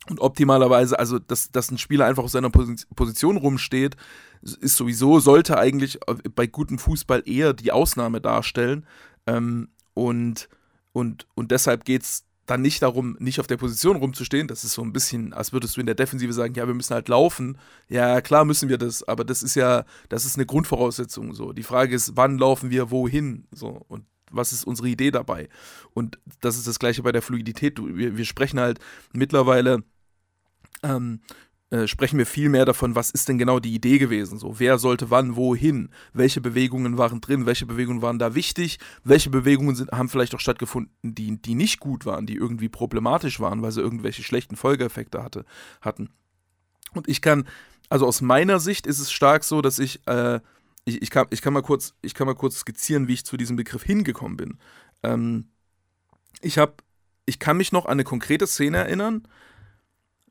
Und 0.08 0.20
optimalerweise, 0.20 0.98
also 0.98 1.18
dass, 1.18 1.52
dass 1.52 1.70
ein 1.70 1.78
Spieler 1.78 2.06
einfach 2.06 2.24
auf 2.24 2.30
seiner 2.30 2.50
Position 2.50 3.36
rumsteht, 3.36 3.96
ist 4.42 4.76
sowieso, 4.76 5.20
sollte 5.20 5.58
eigentlich 5.58 6.00
bei 6.34 6.46
gutem 6.46 6.78
Fußball 6.78 7.22
eher 7.26 7.52
die 7.52 7.70
Ausnahme 7.70 8.20
darstellen. 8.20 8.84
Ähm, 9.26 9.68
und, 9.94 10.48
und, 10.92 11.28
und 11.34 11.50
deshalb 11.52 11.84
geht 11.84 12.02
es 12.02 12.24
dann 12.46 12.62
nicht 12.62 12.82
darum, 12.82 13.16
nicht 13.20 13.40
auf 13.40 13.46
der 13.46 13.56
Position 13.56 13.96
rumzustehen. 13.96 14.48
Das 14.48 14.64
ist 14.64 14.72
so 14.72 14.82
ein 14.82 14.92
bisschen, 14.92 15.32
als 15.32 15.52
würdest 15.52 15.76
du 15.76 15.80
in 15.80 15.86
der 15.86 15.94
Defensive 15.94 16.32
sagen, 16.32 16.54
ja, 16.54 16.66
wir 16.66 16.74
müssen 16.74 16.94
halt 16.94 17.08
laufen. 17.08 17.58
Ja, 17.88 18.20
klar 18.20 18.44
müssen 18.44 18.68
wir 18.68 18.78
das, 18.78 19.06
aber 19.06 19.24
das 19.24 19.42
ist 19.42 19.54
ja, 19.54 19.84
das 20.08 20.24
ist 20.24 20.36
eine 20.36 20.46
Grundvoraussetzung 20.46 21.34
so. 21.34 21.52
Die 21.52 21.62
Frage 21.62 21.94
ist, 21.94 22.16
wann 22.16 22.38
laufen 22.38 22.70
wir 22.70 22.90
wohin? 22.90 23.46
So 23.52 23.84
und 23.88 24.04
was 24.30 24.52
ist 24.52 24.64
unsere 24.64 24.88
Idee 24.88 25.10
dabei? 25.10 25.48
Und 25.92 26.18
das 26.40 26.56
ist 26.56 26.66
das 26.66 26.78
gleiche 26.78 27.02
bei 27.02 27.12
der 27.12 27.22
Fluidität. 27.22 27.78
Wir, 27.78 28.16
wir 28.16 28.24
sprechen 28.24 28.58
halt 28.58 28.80
mittlerweile 29.12 29.84
ähm, 30.82 31.20
äh, 31.72 31.88
sprechen 31.88 32.18
wir 32.18 32.26
viel 32.26 32.50
mehr 32.50 32.66
davon, 32.66 32.94
was 32.94 33.10
ist 33.10 33.30
denn 33.30 33.38
genau 33.38 33.58
die 33.58 33.72
Idee 33.72 33.96
gewesen? 33.96 34.38
So, 34.38 34.60
wer 34.60 34.76
sollte 34.76 35.08
wann 35.08 35.36
wohin? 35.36 35.88
Welche 36.12 36.42
Bewegungen 36.42 36.98
waren 36.98 37.22
drin? 37.22 37.46
Welche 37.46 37.64
Bewegungen 37.64 38.02
waren 38.02 38.18
da 38.18 38.34
wichtig? 38.34 38.78
Welche 39.04 39.30
Bewegungen 39.30 39.74
sind, 39.74 39.90
haben 39.90 40.10
vielleicht 40.10 40.34
auch 40.34 40.40
stattgefunden, 40.40 40.92
die, 41.00 41.40
die 41.40 41.54
nicht 41.54 41.80
gut 41.80 42.04
waren, 42.04 42.26
die 42.26 42.36
irgendwie 42.36 42.68
problematisch 42.68 43.40
waren, 43.40 43.62
weil 43.62 43.72
sie 43.72 43.80
irgendwelche 43.80 44.22
schlechten 44.22 44.54
Folgeeffekte 44.54 45.22
hatte, 45.22 45.46
hatten? 45.80 46.10
Und 46.92 47.08
ich 47.08 47.22
kann, 47.22 47.48
also 47.88 48.06
aus 48.06 48.20
meiner 48.20 48.60
Sicht 48.60 48.86
ist 48.86 48.98
es 48.98 49.10
stark 49.10 49.42
so, 49.42 49.62
dass 49.62 49.78
ich, 49.78 50.06
äh, 50.06 50.40
ich, 50.84 51.00
ich, 51.00 51.08
kann, 51.08 51.26
ich, 51.30 51.40
kann 51.40 51.54
mal 51.54 51.62
kurz, 51.62 51.94
ich 52.02 52.12
kann 52.12 52.26
mal 52.26 52.34
kurz 52.34 52.58
skizzieren, 52.58 53.08
wie 53.08 53.14
ich 53.14 53.24
zu 53.24 53.38
diesem 53.38 53.56
Begriff 53.56 53.82
hingekommen 53.82 54.36
bin. 54.36 54.58
Ähm, 55.02 55.46
ich 56.42 56.58
habe, 56.58 56.74
ich 57.24 57.38
kann 57.38 57.56
mich 57.56 57.72
noch 57.72 57.86
an 57.86 57.92
eine 57.92 58.04
konkrete 58.04 58.46
Szene 58.46 58.76
erinnern, 58.76 59.26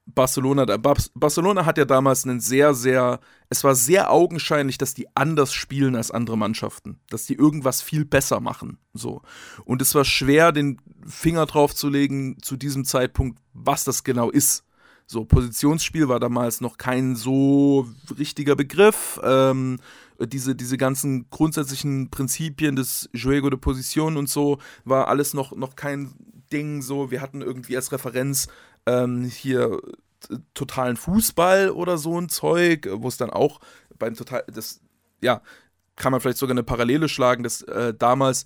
Barcelona, 0.06 0.66
Barcelona 1.14 1.66
hat 1.66 1.78
ja 1.78 1.86
damals 1.86 2.26
einen 2.26 2.40
sehr, 2.40 2.74
sehr, 2.74 3.20
es 3.50 3.64
war 3.64 3.76
sehr 3.76 4.12
augenscheinlich, 4.12 4.78
dass 4.78 4.94
die 4.94 5.08
anders 5.16 5.54
spielen 5.54 5.96
als 5.96 6.12
andere 6.12 6.38
Mannschaften, 6.38 7.00
dass 7.10 7.26
die 7.26 7.36
irgendwas 7.36 7.82
viel 7.82 8.04
besser 8.04 8.40
machen, 8.40 8.78
so. 8.94 9.22
Und 9.64 9.82
es 9.82 9.94
war 9.96 10.04
schwer, 10.04 10.52
den 10.52 10.82
Finger 11.06 11.46
drauf 11.46 11.76
zu 11.76 11.88
legen 11.88 12.38
zu 12.42 12.58
diesem 12.58 12.84
Zeitpunkt, 12.84 13.40
was 13.54 13.84
das 13.84 14.04
genau 14.04 14.30
ist. 14.30 14.64
So, 15.06 15.26
Positionsspiel 15.26 16.08
war 16.08 16.20
damals 16.20 16.62
noch 16.62 16.78
kein 16.78 17.16
so 17.16 17.88
richtiger 18.18 18.56
Begriff. 18.56 19.20
Ähm, 19.24 19.80
diese, 20.20 20.56
diese 20.56 20.78
ganzen 20.78 21.30
grundsätzlichen 21.30 22.10
Prinzipien 22.10 22.76
des 22.76 23.10
Juego 23.14 23.50
de 23.50 23.60
Position 23.60 24.18
und 24.18 24.30
so 24.30 24.60
war 24.86 25.08
alles 25.08 25.34
noch, 25.34 25.56
noch 25.56 25.76
kein 25.76 26.14
Ding. 26.54 26.82
So, 26.82 27.12
wir 27.12 27.22
hatten 27.22 27.42
irgendwie 27.42 27.76
als 27.76 27.92
Referenz 27.92 28.48
ähm, 28.86 29.24
hier 29.26 29.80
totalen 30.54 30.98
Fußball 30.98 31.72
oder 31.72 31.98
so 31.98 32.20
ein 32.20 32.30
Zeug, 32.30 32.88
wo 32.92 33.08
es 33.08 33.18
dann 33.18 33.30
auch 33.30 33.60
beim 33.98 34.16
total, 34.16 34.44
das, 34.48 34.82
ja, 35.22 35.42
kann 35.96 36.12
man 36.12 36.22
vielleicht 36.22 36.38
sogar 36.38 36.54
eine 36.54 36.64
Parallele 36.64 37.10
schlagen, 37.10 37.44
dass 37.44 37.62
äh, 37.64 37.94
damals 37.94 38.44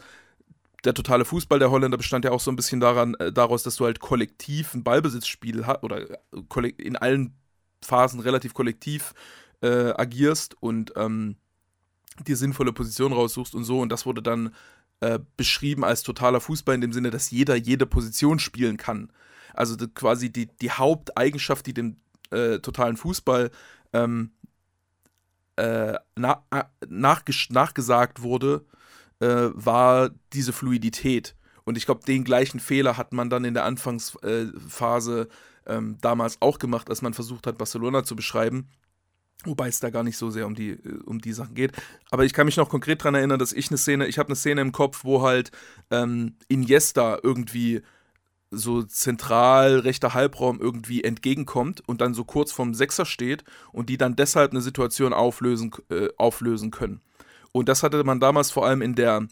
der 0.84 0.94
totale 0.94 1.26
Fußball 1.26 1.60
der 1.60 1.72
Holländer 1.72 1.98
bestand 1.98 2.26
ja 2.26 2.32
auch 2.32 2.40
so 2.40 2.52
ein 2.52 2.56
bisschen 2.56 2.80
daran, 2.80 3.16
äh, 3.16 3.32
daraus, 3.32 3.64
dass 3.64 3.76
du 3.76 3.86
halt 3.86 4.00
kollektiv 4.00 4.74
ein 4.74 4.84
Ballbesitzspiel 4.84 5.66
hast 5.66 5.84
oder 5.84 6.10
äh, 6.10 6.70
in 6.78 6.96
allen 6.96 7.34
Phasen 7.82 8.20
relativ 8.20 8.54
kollektiv 8.54 9.14
äh, 9.62 9.94
agierst 9.96 10.56
und 10.62 10.94
ähm, 10.96 11.38
dir 12.26 12.38
sinnvolle 12.38 12.74
Position 12.74 13.14
raussuchst 13.14 13.56
und 13.56 13.64
so. 13.64 13.80
Und 13.80 13.90
das 13.90 14.06
wurde 14.06 14.22
dann 14.22 14.54
äh, 15.02 15.20
beschrieben 15.38 15.84
als 15.84 16.04
totaler 16.04 16.40
Fußball 16.40 16.76
in 16.76 16.82
dem 16.82 16.94
Sinne, 16.94 17.12
dass 17.12 17.32
jeder 17.32 17.56
jede 17.56 17.86
Position 17.86 18.40
spielen 18.40 18.78
kann. 18.78 19.12
Also 19.58 19.76
quasi 19.94 20.32
die, 20.32 20.48
die 20.48 20.72
Haupteigenschaft, 20.72 21.66
die 21.66 21.74
dem 21.74 21.98
äh, 22.32 22.60
totalen 22.60 22.98
Fußball 22.98 23.52
ähm, 23.94 24.32
äh, 25.56 25.94
na, 26.16 26.44
nachgesagt 26.88 28.22
wurde, 28.22 28.66
äh, 29.20 29.50
war 29.54 30.10
diese 30.34 30.54
Fluidität. 30.54 31.36
Und 31.64 31.78
ich 31.78 31.86
glaube, 31.86 32.06
den 32.06 32.24
gleichen 32.24 32.60
Fehler 32.60 32.98
hat 32.98 33.14
man 33.14 33.30
dann 33.30 33.46
in 33.46 33.54
der 33.54 33.66
Anfangsphase 33.66 35.28
ähm, 35.66 35.98
damals 36.02 36.42
auch 36.42 36.60
gemacht, 36.60 36.90
als 36.90 37.02
man 37.02 37.14
versucht 37.14 37.48
hat, 37.48 37.58
Barcelona 37.58 38.04
zu 38.04 38.16
beschreiben. 38.16 38.68
Wobei 39.44 39.68
es 39.68 39.80
da 39.80 39.90
gar 39.90 40.04
nicht 40.04 40.18
so 40.18 40.30
sehr 40.30 40.48
um 40.48 40.56
die, 40.56 40.72
äh, 40.72 41.00
um 41.06 41.20
die 41.20 41.34
Sachen 41.34 41.56
geht. 41.56 41.72
Aber 42.12 42.26
ich 42.26 42.34
kann 42.34 42.46
mich 42.46 42.58
noch 42.58 42.70
konkret 42.70 43.02
daran 43.02 43.16
erinnern, 43.16 43.40
dass 43.40 43.54
ich 43.54 43.70
eine 43.70 43.78
Szene, 43.78 44.08
ich 44.08 44.20
habe 44.20 44.30
eine 44.30 44.36
Szene 44.36 44.62
im 44.62 44.72
Kopf, 44.72 45.04
wo 45.04 45.22
halt 45.22 45.52
ähm, 45.90 46.36
Iniesta 46.48 47.20
irgendwie 47.24 47.82
so 48.56 48.84
zentral 48.84 49.80
rechter 49.80 50.14
Halbraum 50.14 50.60
irgendwie 50.60 51.04
entgegenkommt 51.04 51.82
und 51.88 52.02
dann 52.02 52.14
so 52.14 52.24
kurz 52.24 52.52
vorm 52.52 52.74
Sechser 52.74 53.06
steht 53.06 53.44
und 53.72 53.90
die 53.90 53.98
dann 53.98 54.16
deshalb 54.16 54.52
eine 54.52 54.62
Situation 54.62 55.14
auflösen, 55.14 55.72
äh, 55.90 56.10
auflösen 56.18 56.72
können. 56.72 57.02
Und 57.52 57.70
das 57.70 57.84
hatte 57.84 58.04
man 58.04 58.20
damals 58.20 58.52
vor 58.52 58.66
allem 58.66 58.82
in 58.82 58.96
der, 58.96 59.28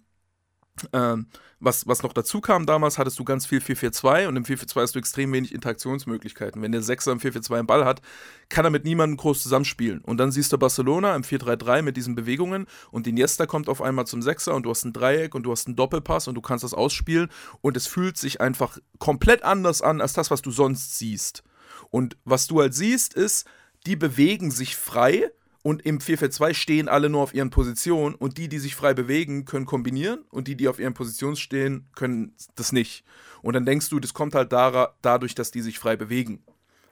ähm, 0.92 1.27
was, 1.60 1.88
was 1.88 2.03
noch 2.03 2.13
dazu 2.13 2.42
kam 2.42 2.65
damals, 2.65 2.98
hattest 2.98 3.20
du 3.20 3.24
ganz 3.24 3.46
viel 3.46 3.60
4-4-2 3.60 4.27
und 4.27 4.36
im 4.36 4.44
4-4-2 4.44 4.82
hast 4.82 4.96
du 4.96 5.00
extrem 5.00 5.32
wenig 5.32 5.53
Interaktionsmöglichkeiten. 5.53 6.62
Wenn 6.62 6.72
der 6.72 6.82
Sechser 6.82 7.12
im 7.12 7.20
4-4-2 7.20 7.60
einen 7.60 7.68
Ball 7.68 7.86
hat, 7.86 8.01
kann 8.50 8.65
er 8.65 8.72
mit 8.72 8.84
niemandem 8.84 9.18
groß 9.18 9.42
zusammenspielen. 9.44 10.01
Und 10.01 10.18
dann 10.18 10.32
siehst 10.32 10.51
du 10.51 10.58
Barcelona 10.58 11.15
im 11.15 11.24
4-3-3 11.24 11.82
mit 11.82 11.96
diesen 11.96 12.15
Bewegungen 12.15 12.68
und 12.92 13.08
Iniesta 13.08 13.46
kommt 13.46 13.70
auf 13.70 13.82
einmal 13.82 14.08
zum 14.08 14.22
Sechser 14.22 14.56
und 14.56 14.63
du 14.63 14.72
hast 14.72 14.84
ein 14.84 14.94
Dreieck 14.94 15.36
und 15.36 15.44
du 15.44 15.51
hast 15.51 15.68
einen 15.68 15.75
Doppelpass 15.75 16.27
und 16.27 16.36
du 16.36 16.42
kannst 16.42 16.63
das 16.63 16.74
ausspielen 16.74 17.30
und 17.62 17.77
es 17.77 17.88
fühlt 17.88 18.18
sich 18.18 18.42
einfach 18.42 18.77
komplett 19.00 19.44
anders 19.44 19.82
an 19.82 20.01
als 20.01 20.13
das, 20.13 20.32
was 20.32 20.42
du 20.42 20.51
sonst 20.51 20.98
siehst. 20.98 21.44
Und 21.89 22.18
was 22.25 22.48
du 22.48 22.60
halt 22.60 22.74
siehst, 22.74 23.13
ist, 23.13 23.48
die 23.86 23.96
bewegen 23.96 24.51
sich 24.51 24.75
frei 24.75 25.30
und 25.63 25.86
im 25.86 26.00
4-4-2 26.00 26.53
stehen 26.53 26.89
alle 26.89 27.10
nur 27.10 27.22
auf 27.22 27.34
ihren 27.34 27.50
Positionen 27.50 28.16
und 28.16 28.37
die, 28.37 28.50
die 28.50 28.59
sich 28.59 28.75
frei 28.75 28.94
bewegen, 28.94 29.46
können 29.46 29.66
kombinieren 29.66 30.24
und 30.29 30.48
die, 30.48 30.55
die 30.55 30.68
auf 30.68 30.77
ihren 30.77 30.94
Positionen 30.94 31.37
stehen, 31.37 31.87
können 31.96 32.35
das 32.55 32.74
nicht. 32.74 33.05
Und 33.42 33.53
dann 33.53 33.66
denkst 33.66 33.90
du, 33.90 34.00
das 34.00 34.14
kommt 34.14 34.35
halt 34.35 34.51
dadurch, 34.51 35.35
dass 35.35 35.51
die 35.51 35.61
sich 35.61 35.79
frei 35.79 35.96
bewegen. 35.96 36.44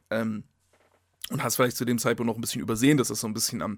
Ähm, 0.10 0.46
und 1.30 1.44
hast 1.44 1.58
vielleicht 1.58 1.78
zu 1.78 1.86
dem 1.86 2.00
Zeitpunkt 2.00 2.28
noch 2.28 2.38
ein 2.38 2.42
bisschen 2.42 2.62
übersehen, 2.62 2.98
dass 2.98 3.10
das 3.10 3.20
so 3.20 3.28
ein 3.28 3.34
bisschen 3.34 3.62
am 3.62 3.78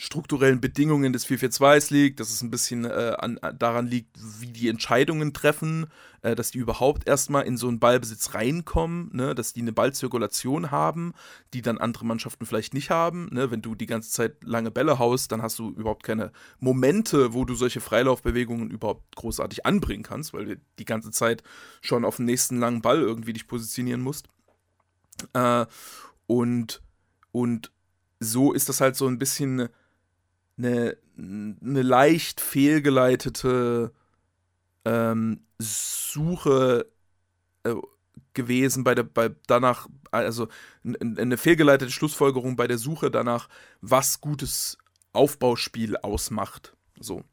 strukturellen 0.00 0.60
Bedingungen 0.60 1.12
des 1.12 1.26
442s 1.26 1.92
liegt, 1.92 2.20
dass 2.20 2.30
es 2.30 2.40
ein 2.40 2.50
bisschen 2.50 2.84
äh, 2.84 3.16
an, 3.18 3.40
daran 3.58 3.88
liegt, 3.88 4.16
wie 4.38 4.52
die 4.52 4.68
Entscheidungen 4.68 5.32
treffen, 5.32 5.88
äh, 6.22 6.36
dass 6.36 6.52
die 6.52 6.58
überhaupt 6.58 7.08
erstmal 7.08 7.44
in 7.46 7.56
so 7.56 7.66
einen 7.66 7.80
Ballbesitz 7.80 8.32
reinkommen, 8.32 9.10
ne? 9.12 9.34
dass 9.34 9.54
die 9.54 9.60
eine 9.60 9.72
Ballzirkulation 9.72 10.70
haben, 10.70 11.14
die 11.52 11.62
dann 11.62 11.78
andere 11.78 12.06
Mannschaften 12.06 12.46
vielleicht 12.46 12.74
nicht 12.74 12.90
haben. 12.90 13.28
Ne? 13.32 13.50
Wenn 13.50 13.60
du 13.60 13.74
die 13.74 13.86
ganze 13.86 14.12
Zeit 14.12 14.36
lange 14.44 14.70
Bälle 14.70 15.00
haust, 15.00 15.32
dann 15.32 15.42
hast 15.42 15.58
du 15.58 15.70
überhaupt 15.70 16.04
keine 16.04 16.30
Momente, 16.60 17.34
wo 17.34 17.44
du 17.44 17.56
solche 17.56 17.80
Freilaufbewegungen 17.80 18.70
überhaupt 18.70 19.16
großartig 19.16 19.66
anbringen 19.66 20.04
kannst, 20.04 20.32
weil 20.32 20.44
du 20.44 20.60
die 20.78 20.84
ganze 20.84 21.10
Zeit 21.10 21.42
schon 21.80 22.04
auf 22.04 22.18
den 22.18 22.26
nächsten 22.26 22.60
langen 22.60 22.82
Ball 22.82 23.00
irgendwie 23.00 23.32
dich 23.32 23.48
positionieren 23.48 24.02
musst. 24.02 24.28
Äh, 25.32 25.66
und, 26.28 26.82
und 27.32 27.72
so 28.20 28.52
ist 28.52 28.68
das 28.68 28.80
halt 28.80 28.94
so 28.94 29.08
ein 29.08 29.18
bisschen 29.18 29.68
eine, 30.58 30.96
eine 31.16 31.82
leicht 31.82 32.40
fehlgeleitete 32.40 33.92
ähm, 34.84 35.40
Suche 35.58 36.86
äh, 37.64 37.74
gewesen 38.34 38.84
bei 38.84 38.94
der 38.94 39.02
bei 39.02 39.30
danach 39.46 39.88
also 40.12 40.48
eine 40.84 41.36
fehlgeleitete 41.36 41.90
Schlussfolgerung 41.90 42.56
bei 42.56 42.68
der 42.68 42.78
Suche 42.78 43.10
danach 43.10 43.48
was 43.80 44.20
gutes 44.20 44.78
Aufbauspiel 45.12 45.96
ausmacht 45.96 46.76
so. 47.00 47.24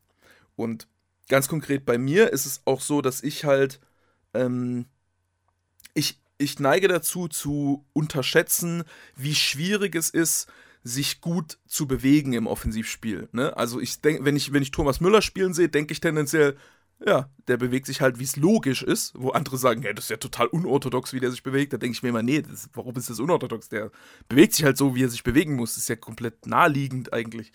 Und 0.56 0.88
ganz 1.30 1.48
konkret 1.48 1.86
bei 1.86 1.98
mir 1.98 2.34
ist 2.34 2.46
es 2.46 2.62
auch 2.66 2.82
so 2.82 3.02
dass 3.02 3.22
ich 3.22 3.46
halt 3.46 3.80
ähm, 4.34 4.86
ich 5.94 6.20
ich 6.38 6.60
neige 6.60 6.88
dazu 6.88 7.28
zu 7.28 7.86
unterschätzen 7.94 8.84
wie 9.16 9.36
schwierig 9.36 9.96
es 9.96 10.10
ist 10.10 10.48
sich 10.86 11.20
gut 11.20 11.58
zu 11.66 11.88
bewegen 11.88 12.34
im 12.34 12.46
Offensivspiel. 12.46 13.28
Ne? 13.32 13.58
Also 13.58 13.82
ich 13.82 14.02
denke, 14.02 14.24
wenn 14.24 14.36
ich, 14.36 14.54
wenn 14.54 14.62
ich 14.62 14.70
Thomas 14.70 15.02
Müller 15.02 15.24
spielen 15.24 15.56
sehe, 15.56 15.68
denke 15.68 15.92
ich 15.92 16.00
tendenziell, 16.00 16.56
ja, 17.04 17.28
der 17.48 17.58
bewegt 17.58 17.88
sich 17.88 18.02
halt, 18.02 18.20
wie 18.20 18.24
es 18.24 18.36
logisch 18.36 18.84
ist, 18.84 19.14
wo 19.18 19.32
andere 19.32 19.58
sagen, 19.58 19.82
ja, 19.82 19.92
das 19.94 20.06
ist 20.06 20.10
ja 20.12 20.18
total 20.18 20.46
unorthodox, 20.46 21.12
wie 21.12 21.20
der 21.20 21.32
sich 21.32 21.42
bewegt. 21.42 21.74
Da 21.74 21.78
denke 21.78 21.96
ich 21.96 22.04
mir 22.04 22.10
immer, 22.10 22.22
nee, 22.22 22.44
das, 22.44 22.70
warum 22.74 22.96
ist 22.96 23.10
das 23.10 23.20
unorthodox? 23.20 23.68
Der 23.68 23.92
bewegt 24.30 24.54
sich 24.54 24.64
halt 24.64 24.78
so, 24.78 24.94
wie 24.96 25.04
er 25.04 25.10
sich 25.10 25.24
bewegen 25.24 25.56
muss. 25.56 25.72
Das 25.74 25.84
ist 25.84 25.90
ja 25.90 25.96
komplett 25.96 26.46
naheliegend 26.46 27.12
eigentlich. 27.12 27.52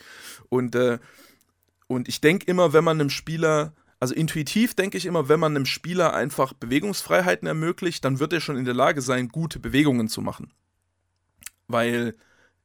Und, 0.48 0.74
äh, 0.74 0.98
und 1.86 2.08
ich 2.08 2.20
denke 2.20 2.46
immer, 2.46 2.72
wenn 2.72 2.84
man 2.84 3.00
einem 3.00 3.10
Spieler, 3.10 3.74
also 4.00 4.12
intuitiv 4.12 4.74
denke 4.74 4.98
ich 4.98 5.06
immer, 5.06 5.28
wenn 5.28 5.38
man 5.38 5.54
einem 5.54 5.66
Spieler 5.66 6.14
einfach 6.14 6.52
Bewegungsfreiheiten 6.52 7.46
ermöglicht, 7.46 8.04
dann 8.04 8.18
wird 8.18 8.32
er 8.32 8.40
schon 8.40 8.56
in 8.56 8.64
der 8.64 8.74
Lage 8.74 9.02
sein, 9.02 9.28
gute 9.28 9.60
Bewegungen 9.60 10.08
zu 10.08 10.20
machen. 10.20 10.52
Weil 11.68 12.16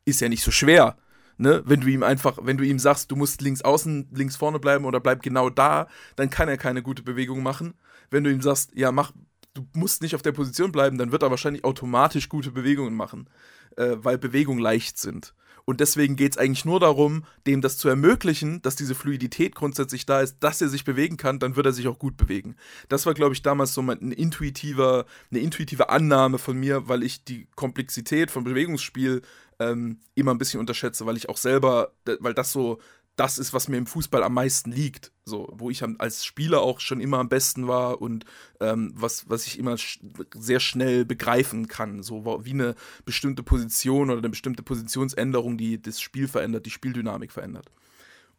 ist 0.05 0.21
ja 0.21 0.29
nicht 0.29 0.43
so 0.43 0.51
schwer. 0.51 0.97
Ne? 1.37 1.63
Wenn 1.65 1.81
du 1.81 1.87
ihm 1.87 2.03
einfach, 2.03 2.37
wenn 2.41 2.57
du 2.57 2.63
ihm 2.63 2.79
sagst, 2.79 3.11
du 3.11 3.15
musst 3.15 3.41
links 3.41 3.61
außen, 3.61 4.09
links 4.13 4.37
vorne 4.37 4.59
bleiben 4.59 4.85
oder 4.85 4.99
bleib 4.99 5.21
genau 5.21 5.49
da, 5.49 5.87
dann 6.15 6.29
kann 6.29 6.47
er 6.47 6.57
keine 6.57 6.81
gute 6.81 7.03
Bewegung 7.03 7.43
machen. 7.43 7.73
Wenn 8.09 8.23
du 8.23 8.31
ihm 8.31 8.41
sagst, 8.41 8.71
ja, 8.73 8.91
mach, 8.91 9.11
du 9.53 9.65
musst 9.73 10.01
nicht 10.01 10.15
auf 10.15 10.21
der 10.21 10.31
Position 10.31 10.71
bleiben, 10.71 10.97
dann 10.97 11.11
wird 11.11 11.23
er 11.23 11.31
wahrscheinlich 11.31 11.65
automatisch 11.65 12.29
gute 12.29 12.51
Bewegungen 12.51 12.95
machen, 12.95 13.29
äh, 13.75 13.95
weil 13.97 14.17
Bewegungen 14.17 14.59
leicht 14.59 14.97
sind. 14.97 15.33
Und 15.65 15.79
deswegen 15.79 16.15
geht 16.15 16.33
es 16.33 16.37
eigentlich 16.37 16.63
nur 16.63 16.79
darum, 16.79 17.25
dem 17.47 17.61
das 17.61 17.77
zu 17.79 17.89
ermöglichen, 17.89 18.61
dass 18.61 18.75
diese 18.75 18.93
Fluidität 18.93 19.55
grundsätzlich 19.55 20.05
da 20.05 20.21
ist, 20.21 20.37
dass 20.41 20.61
er 20.61 20.69
sich 20.69 20.85
bewegen 20.85 21.17
kann, 21.17 21.39
dann 21.39 21.55
wird 21.55 21.65
er 21.65 21.73
sich 21.73 21.87
auch 21.87 21.97
gut 21.97 22.17
bewegen. 22.17 22.55
Das 22.87 23.07
war, 23.07 23.15
glaube 23.15 23.33
ich, 23.33 23.41
damals 23.41 23.73
so 23.73 23.81
ein 23.81 24.11
intuitiver, 24.11 25.05
eine 25.31 25.39
intuitive 25.39 25.89
Annahme 25.89 26.37
von 26.37 26.55
mir, 26.57 26.87
weil 26.87 27.01
ich 27.01 27.23
die 27.23 27.47
Komplexität 27.55 28.29
von 28.29 28.43
Bewegungsspiel 28.43 29.23
ähm, 29.59 29.99
immer 30.13 30.33
ein 30.33 30.37
bisschen 30.37 30.59
unterschätze, 30.59 31.05
weil 31.05 31.17
ich 31.17 31.29
auch 31.29 31.37
selber, 31.37 31.93
weil 32.19 32.33
das 32.33 32.51
so 32.51 32.79
das 33.15 33.37
ist, 33.37 33.53
was 33.53 33.67
mir 33.67 33.77
im 33.77 33.85
Fußball 33.85 34.23
am 34.23 34.33
meisten 34.33 34.71
liegt. 34.71 35.11
So, 35.23 35.51
wo 35.53 35.69
ich 35.69 35.83
als 35.99 36.25
Spieler 36.25 36.61
auch 36.61 36.79
schon 36.79 36.99
immer 36.99 37.19
am 37.19 37.29
besten 37.29 37.67
war 37.67 38.01
und 38.01 38.25
ähm, 38.59 38.91
was, 38.93 39.29
was 39.29 39.47
ich 39.47 39.57
immer 39.57 39.77
sch 39.77 39.99
sehr 40.33 40.59
schnell 40.59 41.05
begreifen 41.05 41.67
kann. 41.67 42.03
So 42.03 42.25
wie 42.43 42.51
eine 42.51 42.75
bestimmte 43.05 43.41
Position 43.41 44.09
oder 44.09 44.19
eine 44.19 44.29
bestimmte 44.29 44.63
Positionsänderung, 44.63 45.57
die 45.57 45.81
das 45.81 46.01
Spiel 46.01 46.27
verändert, 46.27 46.65
die 46.65 46.71
Spieldynamik 46.71 47.31
verändert. 47.31 47.71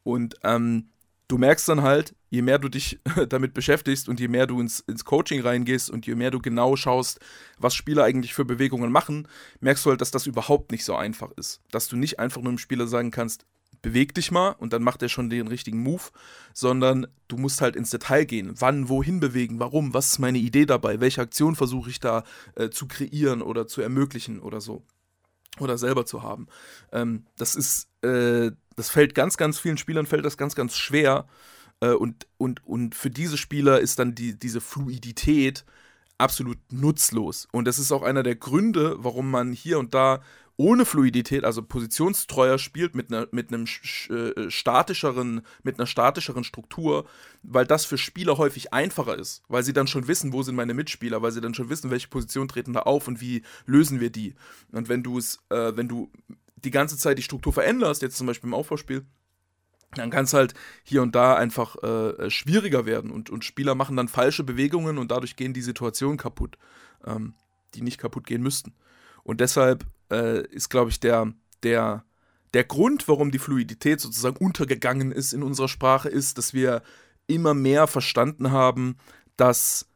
Und 0.02 0.36
ähm, 0.44 0.90
du 1.28 1.38
merkst 1.38 1.68
dann 1.68 1.82
halt, 1.82 2.14
je 2.30 2.42
mehr 2.42 2.58
du 2.58 2.68
dich 2.68 3.00
damit 3.28 3.54
beschäftigst 3.54 4.08
und 4.08 4.20
je 4.20 4.28
mehr 4.28 4.46
du 4.46 4.60
ins, 4.60 4.80
ins 4.80 5.04
Coaching 5.04 5.40
reingehst 5.40 5.90
und 5.90 6.06
je 6.06 6.14
mehr 6.14 6.30
du 6.30 6.40
genau 6.40 6.76
schaust, 6.76 7.20
was 7.58 7.74
Spieler 7.74 8.04
eigentlich 8.04 8.34
für 8.34 8.44
Bewegungen 8.44 8.92
machen, 8.92 9.28
merkst 9.60 9.84
du 9.84 9.90
halt, 9.90 10.00
dass 10.00 10.10
das 10.10 10.26
überhaupt 10.26 10.72
nicht 10.72 10.84
so 10.84 10.94
einfach 10.94 11.30
ist. 11.32 11.60
Dass 11.70 11.88
du 11.88 11.96
nicht 11.96 12.18
einfach 12.18 12.42
nur 12.42 12.52
dem 12.52 12.58
Spieler 12.58 12.86
sagen 12.86 13.10
kannst, 13.10 13.46
beweg 13.82 14.14
dich 14.14 14.30
mal 14.30 14.50
und 14.50 14.72
dann 14.72 14.82
macht 14.82 15.02
er 15.02 15.08
schon 15.08 15.30
den 15.30 15.48
richtigen 15.48 15.82
Move, 15.82 16.02
sondern 16.52 17.06
du 17.28 17.36
musst 17.36 17.60
halt 17.60 17.76
ins 17.76 17.90
Detail 17.90 18.24
gehen. 18.24 18.54
Wann, 18.58 18.88
wohin 18.88 19.20
bewegen, 19.20 19.60
warum, 19.60 19.94
was 19.94 20.12
ist 20.12 20.18
meine 20.18 20.38
Idee 20.38 20.66
dabei, 20.66 21.00
welche 21.00 21.20
Aktion 21.20 21.54
versuche 21.56 21.90
ich 21.90 22.00
da 22.00 22.24
äh, 22.54 22.70
zu 22.70 22.88
kreieren 22.88 23.42
oder 23.42 23.66
zu 23.66 23.82
ermöglichen 23.82 24.40
oder 24.40 24.60
so. 24.60 24.82
oder 25.60 25.78
selber 25.78 26.04
zu 26.04 26.22
haben. 26.22 26.48
Ähm, 26.92 27.26
das 27.36 27.54
ist, 27.54 27.88
äh, 28.02 28.50
das 28.76 28.90
fällt 28.90 29.14
ganz, 29.14 29.36
ganz 29.36 29.58
vielen 29.58 29.78
Spielern 29.78 30.06
fällt 30.06 30.24
das 30.24 30.36
ganz, 30.36 30.54
ganz 30.54 30.76
schwer. 30.76 31.26
Äh, 31.80 31.90
und, 31.90 32.26
und, 32.38 32.64
und 32.66 32.94
für 32.94 33.10
diese 33.10 33.36
Spieler 33.36 33.80
ist 33.80 33.98
dann 33.98 34.14
die, 34.14 34.38
diese 34.38 34.60
Fluidität 34.60 35.64
absolut 36.18 36.58
nutzlos. 36.70 37.48
Und 37.52 37.66
das 37.66 37.78
ist 37.78 37.92
auch 37.92 38.02
einer 38.02 38.22
der 38.22 38.36
Gründe, 38.36 38.96
warum 38.98 39.30
man 39.30 39.52
hier 39.52 39.78
und 39.78 39.94
da 39.94 40.22
ohne 40.58 40.86
Fluidität, 40.86 41.44
also 41.44 41.62
positionstreuer 41.62 42.58
spielt 42.58 42.94
mit 42.94 43.12
einer 43.12 43.28
mit 43.30 43.52
einem 43.52 43.66
äh, 44.08 44.50
statischeren 44.50 45.42
mit 45.62 45.78
einer 45.78 45.86
statischeren 45.86 46.44
Struktur, 46.44 47.06
weil 47.42 47.66
das 47.66 47.84
für 47.84 47.98
Spieler 47.98 48.38
häufig 48.38 48.72
einfacher 48.72 49.18
ist, 49.18 49.42
weil 49.48 49.62
sie 49.62 49.74
dann 49.74 49.86
schon 49.86 50.08
wissen, 50.08 50.32
wo 50.32 50.42
sind 50.42 50.54
meine 50.54 50.72
Mitspieler, 50.72 51.20
weil 51.20 51.32
sie 51.32 51.42
dann 51.42 51.52
schon 51.52 51.68
wissen, 51.68 51.90
welche 51.90 52.08
Position 52.08 52.48
treten 52.48 52.72
da 52.72 52.80
auf 52.80 53.06
und 53.06 53.20
wie 53.20 53.42
lösen 53.66 54.00
wir 54.00 54.08
die. 54.08 54.34
Und 54.72 54.88
wenn 54.88 55.02
du 55.02 55.18
es, 55.18 55.40
äh, 55.50 55.76
wenn 55.76 55.88
du 55.88 56.10
die 56.66 56.72
ganze 56.72 56.98
Zeit 56.98 57.16
die 57.16 57.22
Struktur 57.22 57.52
veränderst, 57.52 58.02
jetzt 58.02 58.16
zum 58.16 58.26
Beispiel 58.26 58.48
im 58.48 58.54
Aufbauspiel, 58.54 59.06
dann 59.94 60.10
kann 60.10 60.24
es 60.24 60.34
halt 60.34 60.54
hier 60.82 61.00
und 61.00 61.14
da 61.14 61.36
einfach 61.36 61.82
äh, 61.82 62.28
schwieriger 62.28 62.86
werden 62.86 63.10
und, 63.10 63.30
und 63.30 63.44
Spieler 63.44 63.74
machen 63.74 63.96
dann 63.96 64.08
falsche 64.08 64.44
Bewegungen 64.44 64.98
und 64.98 65.10
dadurch 65.10 65.36
gehen 65.36 65.54
die 65.54 65.62
Situationen 65.62 66.18
kaputt, 66.18 66.58
ähm, 67.06 67.34
die 67.74 67.82
nicht 67.82 67.98
kaputt 67.98 68.26
gehen 68.26 68.42
müssten. 68.42 68.74
Und 69.22 69.40
deshalb 69.40 69.86
äh, 70.10 70.44
ist, 70.48 70.68
glaube 70.68 70.90
ich, 70.90 71.00
der, 71.00 71.32
der, 71.62 72.04
der 72.52 72.64
Grund, 72.64 73.08
warum 73.08 73.30
die 73.30 73.38
Fluidität 73.38 74.00
sozusagen 74.00 74.36
untergegangen 74.36 75.12
ist 75.12 75.32
in 75.32 75.42
unserer 75.42 75.68
Sprache, 75.68 76.08
ist, 76.08 76.36
dass 76.36 76.52
wir 76.52 76.82
immer 77.26 77.54
mehr 77.54 77.86
verstanden 77.86 78.50
haben, 78.50 78.96
dass, 79.36 79.88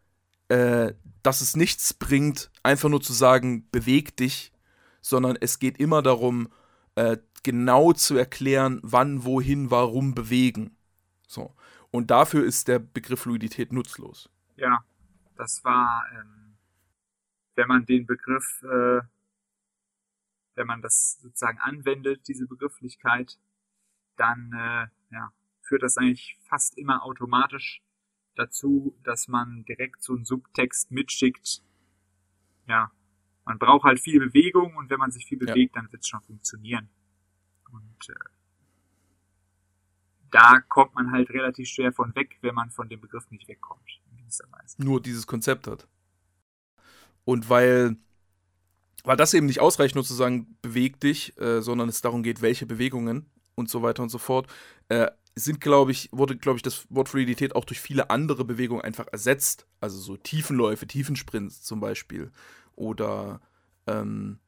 äh, 0.48 0.94
dass 1.22 1.40
es 1.40 1.56
nichts 1.56 1.94
bringt, 1.94 2.50
einfach 2.62 2.88
nur 2.88 3.00
zu 3.00 3.12
sagen, 3.12 3.68
beweg 3.70 4.16
dich, 4.16 4.52
sondern 5.02 5.36
es 5.40 5.58
geht 5.58 5.78
immer 5.78 6.02
darum, 6.02 6.48
äh, 7.00 7.18
genau 7.42 7.92
zu 7.92 8.16
erklären, 8.16 8.80
wann, 8.82 9.24
wohin, 9.24 9.70
warum 9.70 10.14
bewegen. 10.14 10.76
So. 11.26 11.54
Und 11.90 12.10
dafür 12.10 12.44
ist 12.44 12.68
der 12.68 12.78
Begriff 12.78 13.20
Fluidität 13.20 13.72
nutzlos. 13.72 14.30
Ja, 14.56 14.84
das 15.36 15.64
war, 15.64 16.04
ähm, 16.12 16.56
wenn 17.56 17.68
man 17.68 17.86
den 17.86 18.06
Begriff 18.06 18.62
äh, 18.62 19.00
wenn 20.60 20.66
man 20.66 20.82
das 20.82 21.18
sozusagen 21.22 21.58
anwendet, 21.58 22.28
diese 22.28 22.46
Begrifflichkeit, 22.46 23.38
dann 24.16 24.52
äh, 24.52 25.14
ja, 25.14 25.32
führt 25.62 25.82
das 25.82 25.96
eigentlich 25.96 26.38
fast 26.42 26.76
immer 26.76 27.02
automatisch 27.02 27.82
dazu, 28.34 28.94
dass 29.02 29.26
man 29.26 29.64
direkt 29.64 30.02
so 30.02 30.14
einen 30.14 30.26
Subtext 30.26 30.90
mitschickt. 30.90 31.62
Ja, 32.66 32.92
man 33.50 33.58
braucht 33.58 33.82
halt 33.82 33.98
viel 33.98 34.20
Bewegung 34.20 34.76
und 34.76 34.90
wenn 34.90 35.00
man 35.00 35.10
sich 35.10 35.26
viel 35.26 35.38
bewegt, 35.38 35.74
ja. 35.74 35.82
dann 35.82 35.90
wird 35.90 36.02
es 36.02 36.08
schon 36.08 36.20
funktionieren. 36.20 36.88
Und 37.72 38.08
äh, 38.08 38.14
da 40.30 40.60
kommt 40.60 40.94
man 40.94 41.10
halt 41.10 41.30
relativ 41.30 41.68
schwer 41.68 41.92
von 41.92 42.14
weg, 42.14 42.38
wenn 42.42 42.54
man 42.54 42.70
von 42.70 42.88
dem 42.88 43.00
Begriff 43.00 43.28
nicht 43.32 43.48
wegkommt. 43.48 44.00
Nur 44.78 45.02
dieses 45.02 45.26
Konzept 45.26 45.66
hat. 45.66 45.88
Und 47.24 47.50
weil 47.50 47.96
weil 49.02 49.16
das 49.16 49.34
eben 49.34 49.46
nicht 49.46 49.60
ausreicht, 49.60 49.94
nur 49.96 50.04
zu 50.04 50.14
sagen, 50.14 50.56
beweg 50.62 51.00
dich, 51.00 51.36
äh, 51.40 51.60
sondern 51.62 51.88
es 51.88 52.02
darum 52.02 52.22
geht, 52.22 52.42
welche 52.42 52.66
Bewegungen 52.66 53.26
und 53.56 53.68
so 53.68 53.82
weiter 53.82 54.02
und 54.02 54.10
so 54.10 54.18
fort, 54.18 54.46
äh, 54.90 55.10
sind, 55.34 55.60
glaube 55.60 55.90
ich, 55.90 56.10
wurde, 56.12 56.36
glaube 56.36 56.58
ich, 56.58 56.62
das 56.62 56.86
Wort 56.90 57.08
Fluidität 57.08 57.56
auch 57.56 57.64
durch 57.64 57.80
viele 57.80 58.10
andere 58.10 58.44
Bewegungen 58.44 58.82
einfach 58.82 59.06
ersetzt. 59.10 59.66
Also 59.80 59.98
so 59.98 60.18
Tiefenläufe, 60.18 60.86
Tiefensprints 60.86 61.62
zum 61.62 61.80
Beispiel. 61.80 62.30
Oder 62.80 63.40
ähm, 63.86 64.38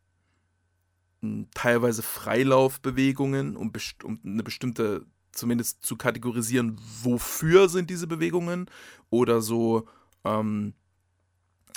teilweise 1.54 2.02
Freilaufbewegungen, 2.02 3.56
um, 3.56 3.72
um 4.02 4.20
eine 4.24 4.42
bestimmte, 4.42 5.06
zumindest 5.32 5.84
zu 5.84 5.96
kategorisieren, 5.96 6.78
wofür 7.02 7.68
sind 7.68 7.90
diese 7.90 8.06
Bewegungen. 8.06 8.66
Oder 9.10 9.40
so 9.40 9.86
ähm, 10.24 10.74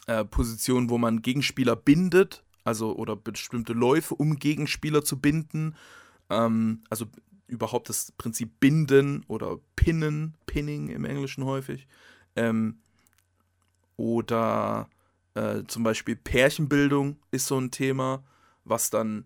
äh, 0.08 0.24
Positionen, 0.24 0.89
wo 0.89 0.98
man 0.98 1.22
Gegenspieler 1.22 1.76
bindet 1.76 2.46
also 2.65 2.96
oder 2.96 3.15
bestimmte 3.15 3.74
Läufe, 3.74 4.15
um 4.15 4.38
Gegenspieler 4.38 5.06
zu 5.06 5.22
binden. 5.22 5.76
Ähm, 6.30 6.82
also 6.89 7.06
überhaupt 7.48 7.88
das 7.88 8.12
Prinzip 8.18 8.60
binden 8.60 9.24
oder 9.28 9.60
pinnen, 9.76 10.36
pinning 10.48 10.89
im 10.89 11.06
Englischen 11.06 11.46
häufig. 11.46 11.88
Ähm, 12.36 12.80
oder 13.96 14.89
äh, 15.36 15.63
zum 15.67 15.84
Beispiel 15.84 16.15
Pärchenbildung 16.15 17.17
ist 17.32 17.48
so 17.48 17.60
ein 17.60 17.71
Thema, 17.71 18.24
was 18.63 18.89
dann, 18.89 19.26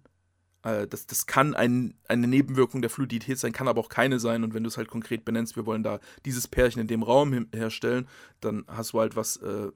äh, 0.64 0.88
das, 0.88 1.08
das 1.08 1.28
kann 1.28 1.54
ein, 1.54 1.94
eine 2.08 2.28
Nebenwirkung 2.28 2.82
der 2.82 2.90
Fluidität 2.90 3.40
sein, 3.40 3.54
kann 3.54 3.68
aber 3.68 3.80
auch 3.80 3.90
keine 3.90 4.20
sein. 4.20 4.44
Und 4.44 4.54
wenn 4.54 4.64
du 4.64 4.68
es 4.68 4.78
halt 4.78 4.90
konkret 4.90 5.24
benennst, 5.24 5.56
wir 5.56 5.66
wollen 5.66 5.84
da 5.84 6.00
dieses 6.26 6.48
Pärchen 6.48 6.82
in 6.82 6.88
dem 6.88 7.04
Raum 7.04 7.48
herstellen, 7.54 8.08
dann 8.42 8.66
hast 8.68 8.94
du 8.94 9.00
halt 9.00 9.16
was 9.16 9.38
äh, 9.38 9.72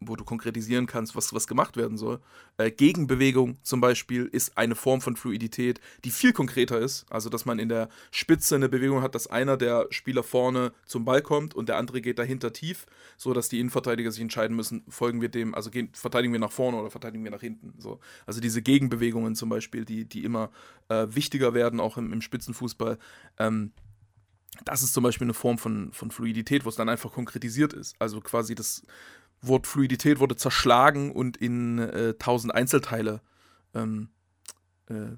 wo 0.00 0.16
du 0.16 0.24
konkretisieren 0.24 0.86
kannst, 0.86 1.16
was, 1.16 1.32
was 1.34 1.46
gemacht 1.46 1.76
werden 1.76 1.96
soll. 1.96 2.20
Äh, 2.56 2.70
Gegenbewegung 2.70 3.58
zum 3.62 3.80
Beispiel 3.80 4.26
ist 4.26 4.56
eine 4.56 4.74
Form 4.74 5.00
von 5.00 5.16
Fluidität, 5.16 5.80
die 6.04 6.10
viel 6.10 6.32
konkreter 6.32 6.78
ist. 6.78 7.06
Also, 7.10 7.28
dass 7.28 7.44
man 7.44 7.58
in 7.58 7.68
der 7.68 7.88
Spitze 8.10 8.54
eine 8.54 8.68
Bewegung 8.68 9.02
hat, 9.02 9.14
dass 9.14 9.26
einer 9.26 9.56
der 9.56 9.86
Spieler 9.90 10.22
vorne 10.22 10.72
zum 10.86 11.04
Ball 11.04 11.22
kommt 11.22 11.54
und 11.54 11.68
der 11.68 11.76
andere 11.76 12.00
geht 12.00 12.18
dahinter 12.18 12.52
tief, 12.52 12.86
so 13.16 13.32
dass 13.32 13.48
die 13.48 13.60
Innenverteidiger 13.60 14.12
sich 14.12 14.22
entscheiden 14.22 14.56
müssen, 14.56 14.84
folgen 14.88 15.20
wir 15.20 15.28
dem, 15.28 15.54
also 15.54 15.70
gehen, 15.70 15.90
verteidigen 15.92 16.32
wir 16.32 16.40
nach 16.40 16.52
vorne 16.52 16.78
oder 16.78 16.90
verteidigen 16.90 17.24
wir 17.24 17.30
nach 17.30 17.40
hinten. 17.40 17.74
So. 17.78 18.00
Also 18.26 18.40
diese 18.40 18.62
Gegenbewegungen 18.62 19.34
zum 19.34 19.48
Beispiel, 19.48 19.84
die, 19.84 20.04
die 20.04 20.24
immer 20.24 20.50
äh, 20.88 21.06
wichtiger 21.10 21.54
werden, 21.54 21.80
auch 21.80 21.96
im, 21.96 22.12
im 22.12 22.20
Spitzenfußball. 22.20 22.98
Ähm, 23.38 23.72
das 24.64 24.82
ist 24.82 24.92
zum 24.92 25.04
Beispiel 25.04 25.26
eine 25.26 25.34
Form 25.34 25.58
von, 25.58 25.92
von 25.92 26.10
Fluidität, 26.10 26.64
wo 26.64 26.68
es 26.68 26.76
dann 26.76 26.88
einfach 26.88 27.12
konkretisiert 27.12 27.72
ist. 27.72 27.94
Also 27.98 28.20
quasi 28.20 28.54
das 28.54 28.82
Wort 29.40 29.66
Fluidität 29.66 30.18
wurde 30.18 30.36
zerschlagen 30.36 31.12
und 31.12 31.36
in 31.36 31.78
äh, 31.78 32.14
tausend 32.14 32.54
Einzelteile 32.54 33.20
ähm, 33.74 34.10
äh, 34.86 35.16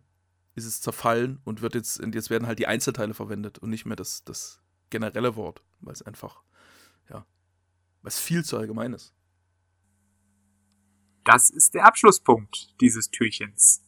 ist 0.54 0.66
es 0.66 0.80
zerfallen 0.80 1.40
und 1.44 1.62
wird 1.62 1.74
jetzt, 1.74 2.00
und 2.00 2.14
jetzt 2.14 2.30
werden 2.30 2.46
halt 2.46 2.58
die 2.58 2.66
Einzelteile 2.66 3.14
verwendet 3.14 3.58
und 3.58 3.70
nicht 3.70 3.86
mehr 3.86 3.96
das, 3.96 4.24
das 4.24 4.60
generelle 4.90 5.36
Wort, 5.36 5.62
weil 5.80 5.92
es 5.92 6.02
einfach, 6.02 6.42
ja, 7.08 7.24
es 8.02 8.18
viel 8.18 8.44
zu 8.44 8.58
allgemein 8.58 8.92
ist. 8.92 9.14
Das 11.24 11.50
ist 11.50 11.74
der 11.74 11.86
Abschlusspunkt 11.86 12.74
dieses 12.80 13.10
Türchens. 13.10 13.82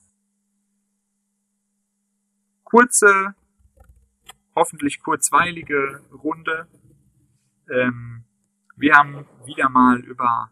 Kurze, 2.64 3.34
hoffentlich 4.54 5.00
kurzweilige 5.00 6.02
Runde. 6.12 6.68
Ähm, 7.70 8.24
wir 8.76 8.94
haben 8.94 9.26
wieder 9.46 9.68
mal 9.68 10.00
über 10.00 10.50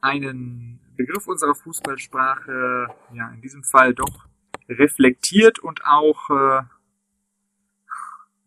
einen 0.00 0.80
Begriff 0.96 1.26
unserer 1.26 1.54
Fußballsprache, 1.54 2.88
ja, 3.12 3.30
in 3.30 3.40
diesem 3.40 3.64
Fall 3.64 3.94
doch 3.94 4.26
reflektiert 4.68 5.58
und 5.58 5.84
auch, 5.84 6.30
äh, 6.30 6.62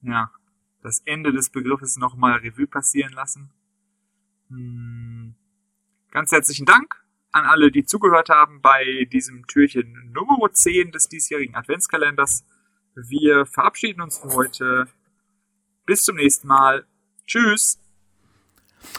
ja, 0.02 0.32
das 0.82 1.02
Ende 1.06 1.32
des 1.32 1.50
Begriffes 1.50 1.98
nochmal 1.98 2.40
Revue 2.40 2.68
passieren 2.68 3.14
lassen. 3.14 3.52
Hm. 4.50 5.36
Ganz 6.12 6.32
herzlichen 6.32 6.66
Dank 6.66 7.04
an 7.32 7.46
alle, 7.46 7.72
die 7.72 7.84
zugehört 7.84 8.30
haben 8.30 8.62
bei 8.62 9.08
diesem 9.12 9.46
Türchen 9.48 10.12
Nummer 10.14 10.52
10 10.52 10.92
des 10.92 11.10
diesjährigen 11.10 11.56
Adventskalenders. 11.56 12.46
Wir 12.96 13.46
verabschieden 13.46 14.02
uns 14.02 14.20
für 14.20 14.30
heute. 14.30 14.88
Bis 15.86 16.04
zum 16.04 16.16
nächsten 16.16 16.48
Mal. 16.48 16.86
Tschüss. 17.28 17.85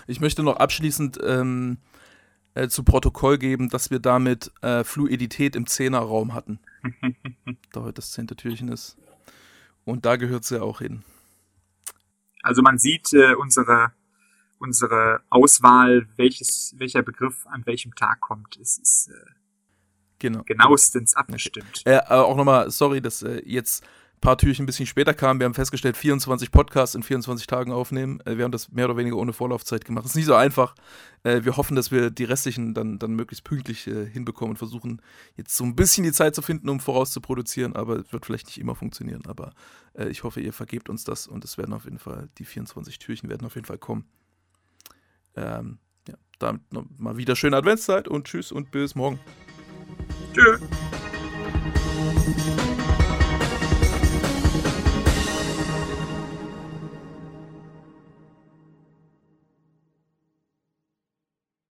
Ich 0.07 0.21
möchte 0.21 0.43
noch 0.43 0.57
abschließend 0.57 1.19
ähm, 1.23 1.79
äh, 2.55 2.69
zu 2.69 2.83
Protokoll 2.85 3.39
geben, 3.39 3.69
dass 3.69 3.91
wir 3.91 3.99
damit 3.99 4.51
äh, 4.63 4.83
Fluidität 4.83 5.55
im 5.57 5.67
Zehnerraum 5.67 6.35
hatten. 6.35 6.59
da 7.73 7.83
heute 7.83 7.95
das 7.95 8.13
zehnte 8.13 8.37
Türchen 8.37 8.69
ist. 8.69 8.97
Und 9.85 10.07
da 10.07 10.17
gehört 10.17 10.45
sie 10.45 10.61
auch 10.61 10.81
hin. 10.81 11.05
Also 12.43 12.63
man 12.63 12.79
sieht 12.79 13.13
äh, 13.13 13.35
unsere, 13.35 13.93
unsere 14.59 15.21
Auswahl, 15.31 16.09
welches, 16.17 16.75
welcher 16.79 17.03
Begriff 17.03 17.47
an 17.47 17.67
welchem 17.67 17.95
Tag 17.95 18.21
kommt. 18.21 18.57
Es 18.57 18.79
ist 18.79 19.09
äh, 19.09 19.31
genau. 20.19 20.43
genauestens 20.45 21.15
abgestimmt. 21.15 21.83
Okay. 21.85 21.97
Äh, 21.97 22.15
auch 22.15 22.37
nochmal, 22.37 22.71
sorry, 22.71 23.01
dass 23.01 23.23
äh, 23.23 23.43
jetzt 23.45 23.85
paar 24.27 24.39
Türchen 24.39 24.65
ein 24.65 24.67
bisschen 24.67 24.89
später 24.89 25.15
kamen. 25.15 25.39
Wir 25.39 25.45
haben 25.45 25.55
festgestellt, 25.55 25.97
24 25.97 26.51
Podcasts 26.51 26.97
in 26.97 27.05
24 27.05 27.47
Tagen 27.47 27.71
aufnehmen. 27.71 28.19
Äh, 28.25 28.37
wir 28.37 28.43
haben 28.43 28.51
das 28.51 28.73
mehr 28.73 28.87
oder 28.87 28.97
weniger 28.97 29.19
ohne 29.19 29.33
Vorlaufzeit 29.33 29.85
gemacht. 29.85 30.05
Das 30.05 30.11
ist 30.11 30.17
nicht 30.17 30.27
so 30.27 30.35
einfach. 30.35 30.75
Äh, 31.23 31.45
wir 31.45 31.57
hoffen, 31.57 31.77
dass 31.77 31.93
wir 31.93 32.11
die 32.11 32.25
restlichen 32.25 32.75
dann, 32.75 32.99
dann 32.99 33.13
möglichst 33.13 33.45
pünktlich 33.45 33.87
äh, 33.87 34.05
hinbekommen 34.05 34.51
und 34.51 34.57
versuchen, 34.57 35.01
jetzt 35.37 35.57
so 35.57 35.63
ein 35.63 35.77
bisschen 35.77 36.03
die 36.03 36.11
Zeit 36.11 36.35
zu 36.35 36.43
finden, 36.43 36.69
um 36.69 36.81
vorauszuproduzieren. 36.81 37.77
Aber 37.77 38.01
es 38.01 38.13
wird 38.13 38.27
vielleicht 38.27 38.47
nicht 38.47 38.59
immer 38.59 38.75
funktionieren. 38.75 39.23
Aber 39.27 39.53
ich 40.11 40.25
hoffe, 40.25 40.41
ihr 40.41 40.53
vergebt 40.53 40.91
uns 40.91 41.05
das 41.05 41.29
und 41.29 41.45
es 41.45 41.57
werden 41.57 41.73
auf 41.73 41.85
jeden 41.85 42.01
Fall, 42.01 42.29
die 42.37 42.45
24 42.45 42.99
Türchen 42.99 43.31
werden 43.31 43.47
auf 43.47 43.55
jeden 43.55 43.67
Fall 43.67 43.79
kommen. 43.79 44.05
Ähm, 45.37 45.79
ja, 46.07 46.17
damit 46.39 46.63
mal 46.99 47.17
wieder 47.17 47.35
schöne 47.37 47.57
Adventszeit 47.57 48.09
und 48.09 48.27
tschüss 48.27 48.53
und 48.53 48.73
bis 48.73 48.95
morgen. 48.95 49.21
Tschüss. 50.35 50.61